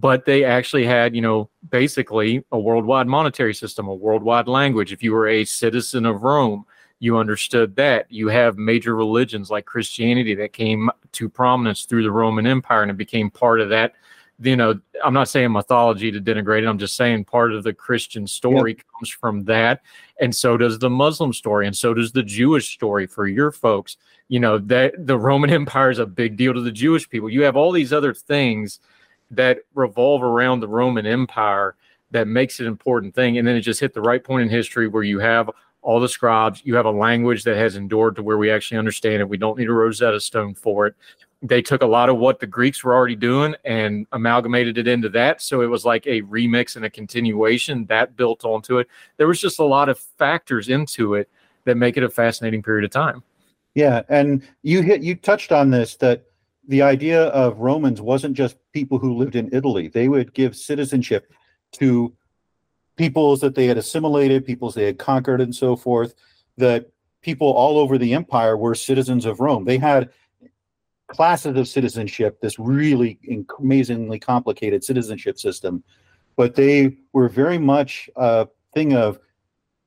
but 0.00 0.24
they 0.24 0.44
actually 0.44 0.84
had, 0.84 1.14
you 1.14 1.22
know, 1.22 1.48
basically 1.70 2.44
a 2.52 2.58
worldwide 2.58 3.06
monetary 3.06 3.54
system, 3.54 3.88
a 3.88 3.94
worldwide 3.94 4.46
language. 4.46 4.92
If 4.92 5.02
you 5.02 5.12
were 5.12 5.28
a 5.28 5.44
citizen 5.44 6.06
of 6.06 6.22
Rome, 6.22 6.64
you 7.00 7.16
understood 7.16 7.74
that. 7.76 8.10
You 8.10 8.28
have 8.28 8.58
major 8.58 8.94
religions 8.94 9.50
like 9.50 9.64
Christianity 9.64 10.34
that 10.36 10.52
came 10.52 10.90
to 11.12 11.28
prominence 11.28 11.84
through 11.84 12.04
the 12.04 12.12
Roman 12.12 12.46
Empire 12.46 12.82
and 12.82 12.90
it 12.90 12.96
became 12.96 13.30
part 13.30 13.60
of 13.60 13.70
that. 13.70 13.94
You 14.40 14.54
know, 14.54 14.78
I'm 15.04 15.14
not 15.14 15.28
saying 15.28 15.50
mythology 15.50 16.12
to 16.12 16.20
denigrate 16.20 16.62
it. 16.62 16.68
I'm 16.68 16.78
just 16.78 16.94
saying 16.94 17.24
part 17.24 17.52
of 17.52 17.64
the 17.64 17.72
Christian 17.72 18.24
story 18.24 18.76
yep. 18.76 18.86
comes 18.96 19.10
from 19.10 19.44
that. 19.44 19.82
And 20.20 20.34
so 20.34 20.56
does 20.56 20.78
the 20.78 20.90
Muslim 20.90 21.32
story. 21.32 21.66
And 21.66 21.76
so 21.76 21.92
does 21.92 22.12
the 22.12 22.22
Jewish 22.22 22.72
story 22.72 23.08
for 23.08 23.26
your 23.26 23.50
folks. 23.50 23.96
You 24.28 24.38
know, 24.38 24.58
that 24.58 24.94
the 25.06 25.18
Roman 25.18 25.50
Empire 25.54 25.90
is 25.90 25.98
a 25.98 26.06
big 26.06 26.36
deal 26.36 26.54
to 26.54 26.60
the 26.60 26.70
Jewish 26.70 27.08
people. 27.08 27.28
You 27.28 27.42
have 27.42 27.56
all 27.56 27.72
these 27.72 27.92
other 27.92 28.14
things 28.14 28.78
that 29.30 29.60
revolve 29.74 30.22
around 30.22 30.60
the 30.60 30.68
Roman 30.68 31.06
Empire 31.06 31.76
that 32.10 32.26
makes 32.26 32.60
it 32.60 32.64
an 32.64 32.68
important 32.68 33.14
thing. 33.14 33.38
And 33.38 33.46
then 33.46 33.56
it 33.56 33.60
just 33.60 33.80
hit 33.80 33.94
the 33.94 34.00
right 34.00 34.22
point 34.22 34.42
in 34.42 34.48
history 34.48 34.88
where 34.88 35.02
you 35.02 35.18
have 35.18 35.50
all 35.82 36.00
the 36.00 36.08
scribes, 36.08 36.62
you 36.64 36.74
have 36.74 36.86
a 36.86 36.90
language 36.90 37.44
that 37.44 37.56
has 37.56 37.76
endured 37.76 38.16
to 38.16 38.22
where 38.22 38.38
we 38.38 38.50
actually 38.50 38.78
understand 38.78 39.20
it. 39.20 39.28
We 39.28 39.36
don't 39.36 39.58
need 39.58 39.68
a 39.68 39.72
Rosetta 39.72 40.20
Stone 40.20 40.54
for 40.54 40.86
it. 40.86 40.94
They 41.40 41.62
took 41.62 41.82
a 41.82 41.86
lot 41.86 42.08
of 42.08 42.16
what 42.16 42.40
the 42.40 42.48
Greeks 42.48 42.82
were 42.82 42.94
already 42.94 43.14
doing 43.14 43.54
and 43.64 44.06
amalgamated 44.10 44.76
it 44.76 44.88
into 44.88 45.08
that. 45.10 45.40
So 45.40 45.60
it 45.60 45.66
was 45.66 45.84
like 45.84 46.04
a 46.06 46.22
remix 46.22 46.74
and 46.74 46.84
a 46.84 46.90
continuation 46.90 47.86
that 47.86 48.16
built 48.16 48.44
onto 48.44 48.78
it. 48.78 48.88
There 49.18 49.28
was 49.28 49.40
just 49.40 49.60
a 49.60 49.64
lot 49.64 49.88
of 49.88 49.98
factors 49.98 50.68
into 50.68 51.14
it 51.14 51.30
that 51.64 51.76
make 51.76 51.96
it 51.96 52.02
a 52.02 52.10
fascinating 52.10 52.62
period 52.62 52.84
of 52.84 52.90
time. 52.90 53.22
Yeah, 53.74 54.02
and 54.08 54.42
you 54.62 54.82
hit 54.82 55.02
you 55.02 55.14
touched 55.14 55.52
on 55.52 55.70
this 55.70 55.94
that 55.96 56.24
the 56.68 56.82
idea 56.82 57.24
of 57.28 57.58
Romans 57.58 58.00
wasn't 58.00 58.36
just 58.36 58.56
people 58.72 58.98
who 58.98 59.16
lived 59.16 59.34
in 59.34 59.48
Italy. 59.52 59.88
They 59.88 60.08
would 60.08 60.34
give 60.34 60.54
citizenship 60.54 61.32
to 61.72 62.14
peoples 62.96 63.40
that 63.40 63.54
they 63.54 63.66
had 63.66 63.78
assimilated, 63.78 64.44
peoples 64.44 64.74
they 64.74 64.84
had 64.84 64.98
conquered, 64.98 65.40
and 65.40 65.54
so 65.54 65.76
forth. 65.76 66.14
That 66.58 66.90
people 67.22 67.48
all 67.48 67.78
over 67.78 67.96
the 67.96 68.12
empire 68.12 68.56
were 68.56 68.74
citizens 68.74 69.24
of 69.24 69.40
Rome. 69.40 69.64
They 69.64 69.78
had 69.78 70.10
classes 71.08 71.56
of 71.56 71.66
citizenship, 71.66 72.38
this 72.42 72.58
really 72.58 73.18
amazingly 73.58 74.18
complicated 74.18 74.84
citizenship 74.84 75.38
system, 75.38 75.82
but 76.36 76.54
they 76.54 76.98
were 77.14 77.30
very 77.30 77.56
much 77.56 78.10
a 78.14 78.46
thing 78.74 78.92
of 78.92 79.18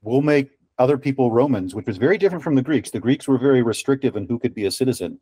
we'll 0.02 0.22
make 0.22 0.50
other 0.80 0.98
people 0.98 1.30
Romans, 1.30 1.76
which 1.76 1.86
was 1.86 1.98
very 1.98 2.18
different 2.18 2.44
from 2.44 2.56
the 2.56 2.64
Greeks. 2.64 2.90
The 2.90 3.00
Greeks 3.00 3.28
were 3.28 3.38
very 3.38 3.62
restrictive 3.62 4.16
in 4.16 4.26
who 4.26 4.40
could 4.40 4.56
be 4.56 4.66
a 4.66 4.72
citizen 4.72 5.20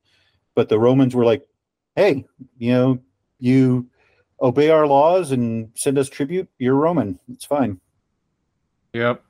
but 0.56 0.70
the 0.70 0.80
Romans 0.80 1.16
were 1.16 1.26
like, 1.26 1.46
hey, 1.96 2.26
you 2.58 2.72
know, 2.72 3.00
you 3.40 3.88
obey 4.42 4.70
our 4.70 4.88
laws 4.88 5.32
and 5.32 5.70
send 5.76 5.98
us 5.98 6.10
tribute, 6.10 6.48
you're 6.60 6.76
Roman. 6.76 7.20
It's 7.32 7.46
fine. 7.46 7.80
Yep. 8.94 9.24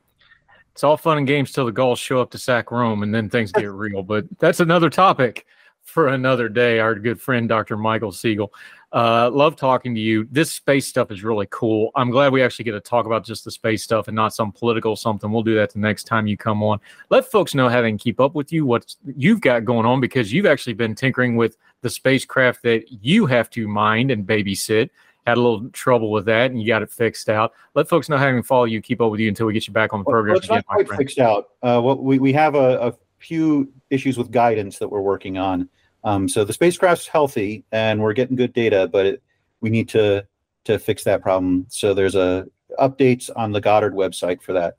It's 0.71 0.83
all 0.83 0.97
fun 0.97 1.17
and 1.17 1.27
games 1.27 1.51
till 1.51 1.65
the 1.65 1.71
Gauls 1.71 1.99
show 1.99 2.21
up 2.21 2.31
to 2.31 2.37
sack 2.37 2.71
Rome 2.71 3.03
and 3.03 3.13
then 3.13 3.29
things 3.29 3.51
get 3.51 3.69
real. 3.71 4.01
But 4.03 4.25
that's 4.39 4.59
another 4.59 4.89
topic 4.89 5.45
for 5.89 6.09
another 6.09 6.47
day. 6.47 6.79
Our 6.79 6.95
good 6.95 7.19
friend, 7.19 7.49
Dr. 7.49 7.77
Michael 7.77 8.11
Siegel. 8.11 8.53
Uh, 8.91 9.29
love 9.31 9.55
talking 9.55 9.93
to 9.93 10.01
you. 10.01 10.27
This 10.31 10.51
space 10.51 10.87
stuff 10.87 11.11
is 11.11 11.23
really 11.23 11.47
cool. 11.51 11.91
I'm 11.95 12.09
glad 12.09 12.31
we 12.31 12.41
actually 12.41 12.65
get 12.65 12.71
to 12.71 12.79
talk 12.79 13.05
about 13.05 13.23
just 13.23 13.45
the 13.45 13.51
space 13.51 13.83
stuff 13.83 14.07
and 14.07 14.15
not 14.15 14.33
some 14.33 14.51
political 14.51 14.95
something. 14.95 15.31
We'll 15.31 15.43
do 15.43 15.55
that 15.55 15.73
the 15.73 15.79
next 15.79 16.05
time 16.05 16.25
you 16.25 16.37
come 16.37 16.63
on. 16.63 16.79
Let 17.09 17.29
folks 17.29 17.53
know 17.53 17.69
how 17.69 17.81
they 17.81 17.89
can 17.89 17.99
keep 17.99 18.19
up 18.19 18.33
with 18.33 18.51
you, 18.51 18.65
what 18.65 18.95
you've 19.15 19.41
got 19.41 19.65
going 19.65 19.85
on, 19.85 20.01
because 20.01 20.33
you've 20.33 20.47
actually 20.47 20.73
been 20.73 20.95
tinkering 20.95 21.35
with 21.35 21.57
the 21.81 21.89
spacecraft 21.89 22.63
that 22.63 22.85
you 22.89 23.27
have 23.27 23.49
to 23.51 23.67
mind 23.67 24.09
and 24.09 24.25
babysit. 24.25 24.89
Had 25.27 25.37
a 25.37 25.41
little 25.41 25.69
trouble 25.69 26.09
with 26.11 26.25
that, 26.25 26.49
and 26.49 26.59
you 26.59 26.67
got 26.67 26.81
it 26.81 26.89
fixed 26.89 27.29
out. 27.29 27.53
Let 27.75 27.87
folks 27.87 28.09
know 28.09 28.17
how 28.17 28.25
they 28.25 28.31
can 28.31 28.41
follow 28.41 28.63
you, 28.63 28.81
keep 28.81 29.01
up 29.01 29.11
with 29.11 29.19
you 29.19 29.27
until 29.27 29.45
we 29.45 29.53
get 29.53 29.67
you 29.67 29.73
back 29.73 29.93
on 29.93 29.99
the 29.99 30.05
program. 30.05 30.33
Well, 30.33 30.37
it's 30.37 30.47
again, 30.47 30.63
not 30.67 30.87
quite 30.87 30.97
fixed 30.97 31.19
out. 31.19 31.49
Uh, 31.61 31.79
well, 31.83 31.97
we 31.97 32.17
we 32.17 32.33
have 32.33 32.55
a, 32.55 32.79
a 32.79 32.93
few 33.19 33.71
issues 33.89 34.17
with 34.17 34.31
guidance 34.31 34.79
that 34.79 34.87
we're 34.87 35.01
working 35.01 35.37
on. 35.37 35.69
Um, 36.03 36.29
so 36.29 36.43
the 36.43 36.53
spacecraft's 36.53 37.07
healthy 37.07 37.65
and 37.71 38.01
we're 38.01 38.13
getting 38.13 38.35
good 38.35 38.53
data, 38.53 38.89
but 38.91 39.05
it, 39.05 39.23
we 39.61 39.69
need 39.69 39.89
to 39.89 40.25
to 40.65 40.79
fix 40.79 41.03
that 41.03 41.21
problem. 41.21 41.65
So 41.69 41.93
there's 41.93 42.15
a 42.15 42.45
updates 42.79 43.29
on 43.35 43.51
the 43.51 43.61
Goddard 43.61 43.93
website 43.93 44.41
for 44.41 44.53
that. 44.53 44.75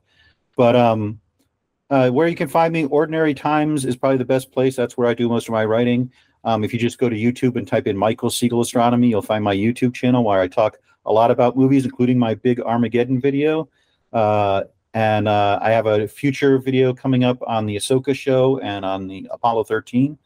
But 0.55 0.75
um, 0.75 1.19
uh, 1.89 2.09
where 2.09 2.27
you 2.27 2.35
can 2.35 2.47
find 2.47 2.71
me, 2.71 2.85
Ordinary 2.85 3.33
Times 3.33 3.85
is 3.85 3.95
probably 3.95 4.17
the 4.17 4.25
best 4.25 4.51
place. 4.51 4.75
That's 4.75 4.97
where 4.97 5.07
I 5.07 5.13
do 5.13 5.27
most 5.27 5.47
of 5.47 5.51
my 5.51 5.65
writing. 5.65 6.11
Um, 6.43 6.63
if 6.63 6.73
you 6.73 6.79
just 6.79 6.97
go 6.97 7.09
to 7.09 7.15
YouTube 7.15 7.55
and 7.55 7.67
type 7.67 7.87
in 7.87 7.97
Michael 7.97 8.29
Siegel 8.29 8.61
Astronomy, 8.61 9.09
you'll 9.09 9.21
find 9.21 9.43
my 9.43 9.55
YouTube 9.55 9.93
channel 9.93 10.23
where 10.23 10.39
I 10.39 10.47
talk 10.47 10.77
a 11.05 11.11
lot 11.11 11.31
about 11.31 11.57
movies, 11.57 11.85
including 11.85 12.17
my 12.17 12.35
big 12.35 12.59
Armageddon 12.61 13.19
video. 13.19 13.69
Uh, 14.13 14.63
and 14.93 15.27
uh, 15.27 15.59
I 15.61 15.71
have 15.71 15.85
a 15.85 16.07
future 16.07 16.57
video 16.57 16.93
coming 16.93 17.23
up 17.23 17.37
on 17.45 17.65
the 17.65 17.75
Ahsoka 17.75 18.15
show 18.15 18.59
and 18.59 18.83
on 18.83 19.07
the 19.07 19.27
Apollo 19.31 19.65
13. 19.65 20.17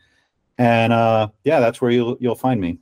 And 0.58 0.94
uh, 0.94 1.30
yeah, 1.44 1.60
that's 1.60 1.82
where 1.82 1.92
you'll 1.92 2.18
you'll 2.20 2.36
find 2.36 2.60
me. 2.60 2.80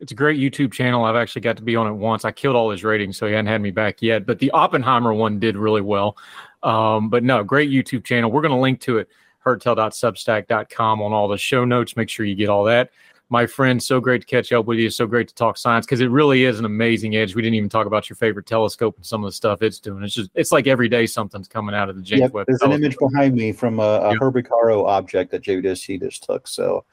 It's 0.00 0.12
a 0.12 0.14
great 0.14 0.38
YouTube 0.38 0.72
channel. 0.72 1.04
I've 1.04 1.16
actually 1.16 1.42
got 1.42 1.56
to 1.56 1.62
be 1.62 1.76
on 1.76 1.86
it 1.86 1.92
once. 1.92 2.24
I 2.24 2.32
killed 2.32 2.56
all 2.56 2.70
his 2.70 2.84
ratings, 2.84 3.16
so 3.16 3.26
he 3.26 3.32
hadn't 3.32 3.46
had 3.46 3.62
me 3.62 3.70
back 3.70 4.02
yet. 4.02 4.26
But 4.26 4.38
the 4.38 4.50
Oppenheimer 4.50 5.14
one 5.14 5.38
did 5.38 5.56
really 5.56 5.80
well. 5.80 6.16
Um, 6.62 7.08
but 7.08 7.22
no, 7.22 7.42
great 7.42 7.70
YouTube 7.70 8.04
channel. 8.04 8.30
We're 8.30 8.42
going 8.42 8.52
to 8.52 8.58
link 8.58 8.80
to 8.82 8.98
it, 8.98 9.08
heardtell.substack.com 9.44 11.00
on 11.00 11.12
all 11.12 11.28
the 11.28 11.38
show 11.38 11.64
notes. 11.64 11.96
Make 11.96 12.10
sure 12.10 12.26
you 12.26 12.34
get 12.34 12.48
all 12.48 12.64
that 12.64 12.90
my 13.28 13.46
friend. 13.46 13.82
So 13.82 14.00
great 14.00 14.20
to 14.20 14.26
catch 14.26 14.52
up 14.52 14.66
with 14.66 14.78
you. 14.78 14.90
So 14.90 15.06
great 15.06 15.28
to 15.28 15.34
talk 15.34 15.56
science 15.56 15.86
because 15.86 16.00
it 16.00 16.10
really 16.10 16.44
is 16.44 16.58
an 16.58 16.64
amazing 16.64 17.16
edge. 17.16 17.34
We 17.34 17.42
didn't 17.42 17.54
even 17.54 17.68
talk 17.68 17.86
about 17.86 18.08
your 18.08 18.16
favorite 18.16 18.46
telescope 18.46 18.96
and 18.96 19.04
some 19.04 19.24
of 19.24 19.28
the 19.28 19.32
stuff 19.32 19.62
it's 19.62 19.78
doing. 19.78 20.04
It's 20.04 20.14
just 20.14 20.30
it's 20.34 20.52
like 20.52 20.66
every 20.66 20.88
day 20.88 21.06
something's 21.06 21.48
coming 21.48 21.74
out 21.74 21.88
of 21.88 21.96
the 21.96 22.02
James 22.02 22.20
yep, 22.20 22.32
Webb. 22.32 22.46
There's 22.46 22.60
telescope. 22.60 22.78
an 22.78 22.84
image 22.84 22.98
behind 22.98 23.34
me 23.34 23.52
from 23.52 23.80
a, 23.80 23.82
a 23.82 24.12
yep. 24.12 24.20
Herbig-Haro 24.20 24.86
object 24.86 25.30
that 25.32 25.42
JWST 25.42 26.00
just 26.00 26.24
took. 26.24 26.46
So. 26.46 26.84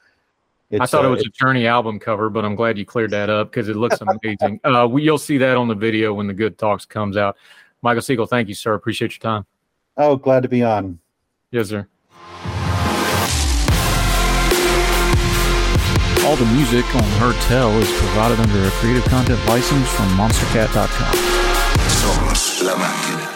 I 0.80 0.86
thought 0.86 1.04
uh, 1.04 1.08
it 1.08 1.10
was 1.10 1.26
a 1.26 1.28
Journey 1.28 1.66
album 1.66 1.98
cover, 1.98 2.30
but 2.30 2.46
I'm 2.46 2.54
glad 2.54 2.78
you 2.78 2.86
cleared 2.86 3.10
that 3.10 3.28
up 3.28 3.50
because 3.50 3.68
it 3.68 3.76
looks 3.76 3.98
amazing. 4.00 4.58
uh, 4.64 4.88
we, 4.90 5.02
you'll 5.02 5.18
see 5.18 5.36
that 5.36 5.58
on 5.58 5.68
the 5.68 5.74
video 5.74 6.14
when 6.14 6.26
the 6.26 6.32
Good 6.32 6.56
Talks 6.56 6.86
comes 6.86 7.18
out. 7.18 7.36
Michael 7.82 8.00
Siegel, 8.00 8.24
thank 8.24 8.48
you, 8.48 8.54
sir. 8.54 8.72
Appreciate 8.72 9.12
your 9.12 9.18
time. 9.18 9.44
Oh, 9.98 10.16
glad 10.16 10.44
to 10.44 10.48
be 10.48 10.62
on. 10.62 10.98
Yes, 11.50 11.68
sir. 11.68 11.86
All 16.32 16.38
the 16.38 16.46
music 16.46 16.86
on 16.94 17.02
Heard 17.20 17.36
Tell 17.42 17.70
is 17.78 17.92
provided 17.92 18.40
under 18.40 18.66
a 18.66 18.70
Creative 18.70 19.04
Content 19.04 19.38
license 19.48 19.86
from 19.90 20.06
MonsterCat.com. 20.16 21.14
Somos 22.00 22.62
la 22.64 22.74
máquina. 22.74 23.28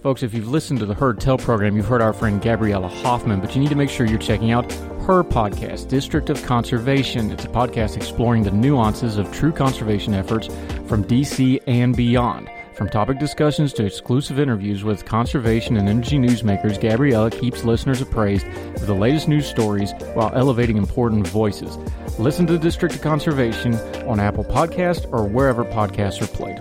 Folks, 0.00 0.22
if 0.22 0.32
you've 0.32 0.48
listened 0.48 0.78
to 0.78 0.86
the 0.86 0.94
Heard 0.94 1.18
Tell 1.18 1.36
program, 1.36 1.76
you've 1.76 1.88
heard 1.88 2.00
our 2.00 2.12
friend 2.12 2.40
Gabriella 2.40 2.86
Hoffman, 2.86 3.40
but 3.40 3.56
you 3.56 3.60
need 3.60 3.70
to 3.70 3.74
make 3.74 3.90
sure 3.90 4.06
you're 4.06 4.18
checking 4.20 4.52
out 4.52 4.70
her 5.04 5.24
podcast, 5.24 5.88
District 5.88 6.30
of 6.30 6.40
Conservation. 6.44 7.32
It's 7.32 7.44
a 7.44 7.48
podcast 7.48 7.96
exploring 7.96 8.44
the 8.44 8.52
nuances 8.52 9.16
of 9.16 9.32
true 9.32 9.50
conservation 9.50 10.14
efforts 10.14 10.46
from 10.86 11.02
DC 11.02 11.58
and 11.66 11.96
beyond. 11.96 12.48
From 12.82 12.90
topic 12.90 13.20
discussions 13.20 13.72
to 13.74 13.86
exclusive 13.86 14.40
interviews 14.40 14.82
with 14.82 15.04
conservation 15.04 15.76
and 15.76 15.88
energy 15.88 16.18
newsmakers, 16.18 16.80
Gabriella 16.80 17.30
keeps 17.30 17.62
listeners 17.62 18.00
appraised 18.00 18.44
of 18.74 18.86
the 18.88 18.92
latest 18.92 19.28
news 19.28 19.46
stories 19.46 19.92
while 20.14 20.32
elevating 20.34 20.78
important 20.78 21.28
voices. 21.28 21.78
Listen 22.18 22.44
to 22.48 22.54
the 22.54 22.58
District 22.58 22.92
of 22.92 23.00
Conservation 23.00 23.76
on 24.08 24.18
Apple 24.18 24.42
Podcast 24.42 25.06
or 25.12 25.28
wherever 25.28 25.64
podcasts 25.64 26.20
are 26.20 26.26
played. 26.26 26.58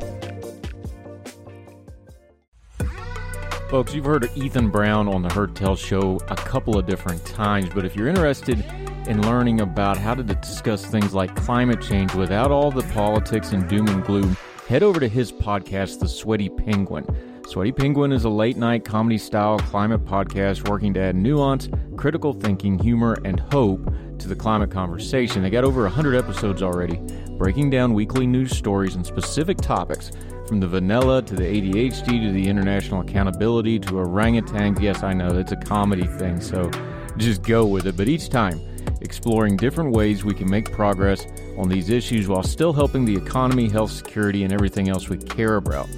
Folks, 3.71 3.95
you've 3.95 4.05
heard 4.05 4.29
Ethan 4.35 4.69
Brown 4.69 5.07
on 5.07 5.23
the 5.23 5.33
Heard 5.33 5.55
Tell 5.55 5.75
show 5.75 6.19
a 6.27 6.35
couple 6.35 6.77
of 6.77 6.85
different 6.85 7.25
times, 7.25 7.69
but 7.73 7.83
if 7.83 7.95
you're 7.95 8.09
interested 8.09 8.63
in 9.07 9.23
learning 9.23 9.61
about 9.61 9.97
how 9.97 10.13
to 10.13 10.21
discuss 10.21 10.85
things 10.85 11.15
like 11.15 11.35
climate 11.35 11.81
change 11.81 12.13
without 12.13 12.51
all 12.51 12.69
the 12.69 12.83
politics 12.93 13.53
and 13.53 13.67
doom 13.67 13.87
and 13.87 14.03
gloom, 14.03 14.37
head 14.71 14.83
over 14.83 15.01
to 15.01 15.09
his 15.09 15.33
podcast, 15.33 15.99
The 15.99 16.07
Sweaty 16.07 16.47
Penguin. 16.47 17.05
Sweaty 17.45 17.73
Penguin 17.73 18.13
is 18.13 18.23
a 18.23 18.29
late 18.29 18.55
night 18.55 18.85
comedy 18.85 19.17
style 19.17 19.59
climate 19.59 20.05
podcast 20.05 20.69
working 20.69 20.93
to 20.93 21.01
add 21.01 21.13
nuance, 21.17 21.67
critical 21.97 22.31
thinking, 22.31 22.79
humor, 22.79 23.17
and 23.25 23.37
hope 23.37 23.93
to 24.17 24.29
the 24.29 24.35
climate 24.35 24.71
conversation. 24.71 25.43
They 25.43 25.49
got 25.49 25.65
over 25.65 25.81
100 25.81 26.15
episodes 26.15 26.63
already, 26.63 27.01
breaking 27.31 27.69
down 27.69 27.93
weekly 27.93 28.25
news 28.25 28.55
stories 28.55 28.95
and 28.95 29.05
specific 29.05 29.57
topics 29.57 30.13
from 30.47 30.61
the 30.61 30.69
vanilla 30.69 31.21
to 31.21 31.35
the 31.35 31.43
ADHD 31.43 32.25
to 32.25 32.31
the 32.31 32.47
international 32.47 33.01
accountability 33.01 33.77
to 33.77 33.91
orangutans. 33.95 34.79
Yes, 34.79 35.03
I 35.03 35.11
know 35.11 35.37
it's 35.37 35.51
a 35.51 35.57
comedy 35.57 36.07
thing, 36.07 36.39
so 36.39 36.71
just 37.17 37.43
go 37.43 37.65
with 37.65 37.87
it. 37.87 37.97
But 37.97 38.07
each 38.07 38.29
time, 38.29 38.61
exploring 39.01 39.57
different 39.57 39.91
ways 39.91 40.23
we 40.23 40.33
can 40.33 40.49
make 40.49 40.71
progress 40.71 41.27
on 41.57 41.67
these 41.69 41.89
issues 41.89 42.27
while 42.27 42.43
still 42.43 42.73
helping 42.73 43.05
the 43.05 43.15
economy, 43.15 43.69
health, 43.69 43.91
security, 43.91 44.43
and 44.43 44.53
everything 44.53 44.89
else 44.89 45.09
we 45.09 45.17
care 45.17 45.55
about. 45.55 45.89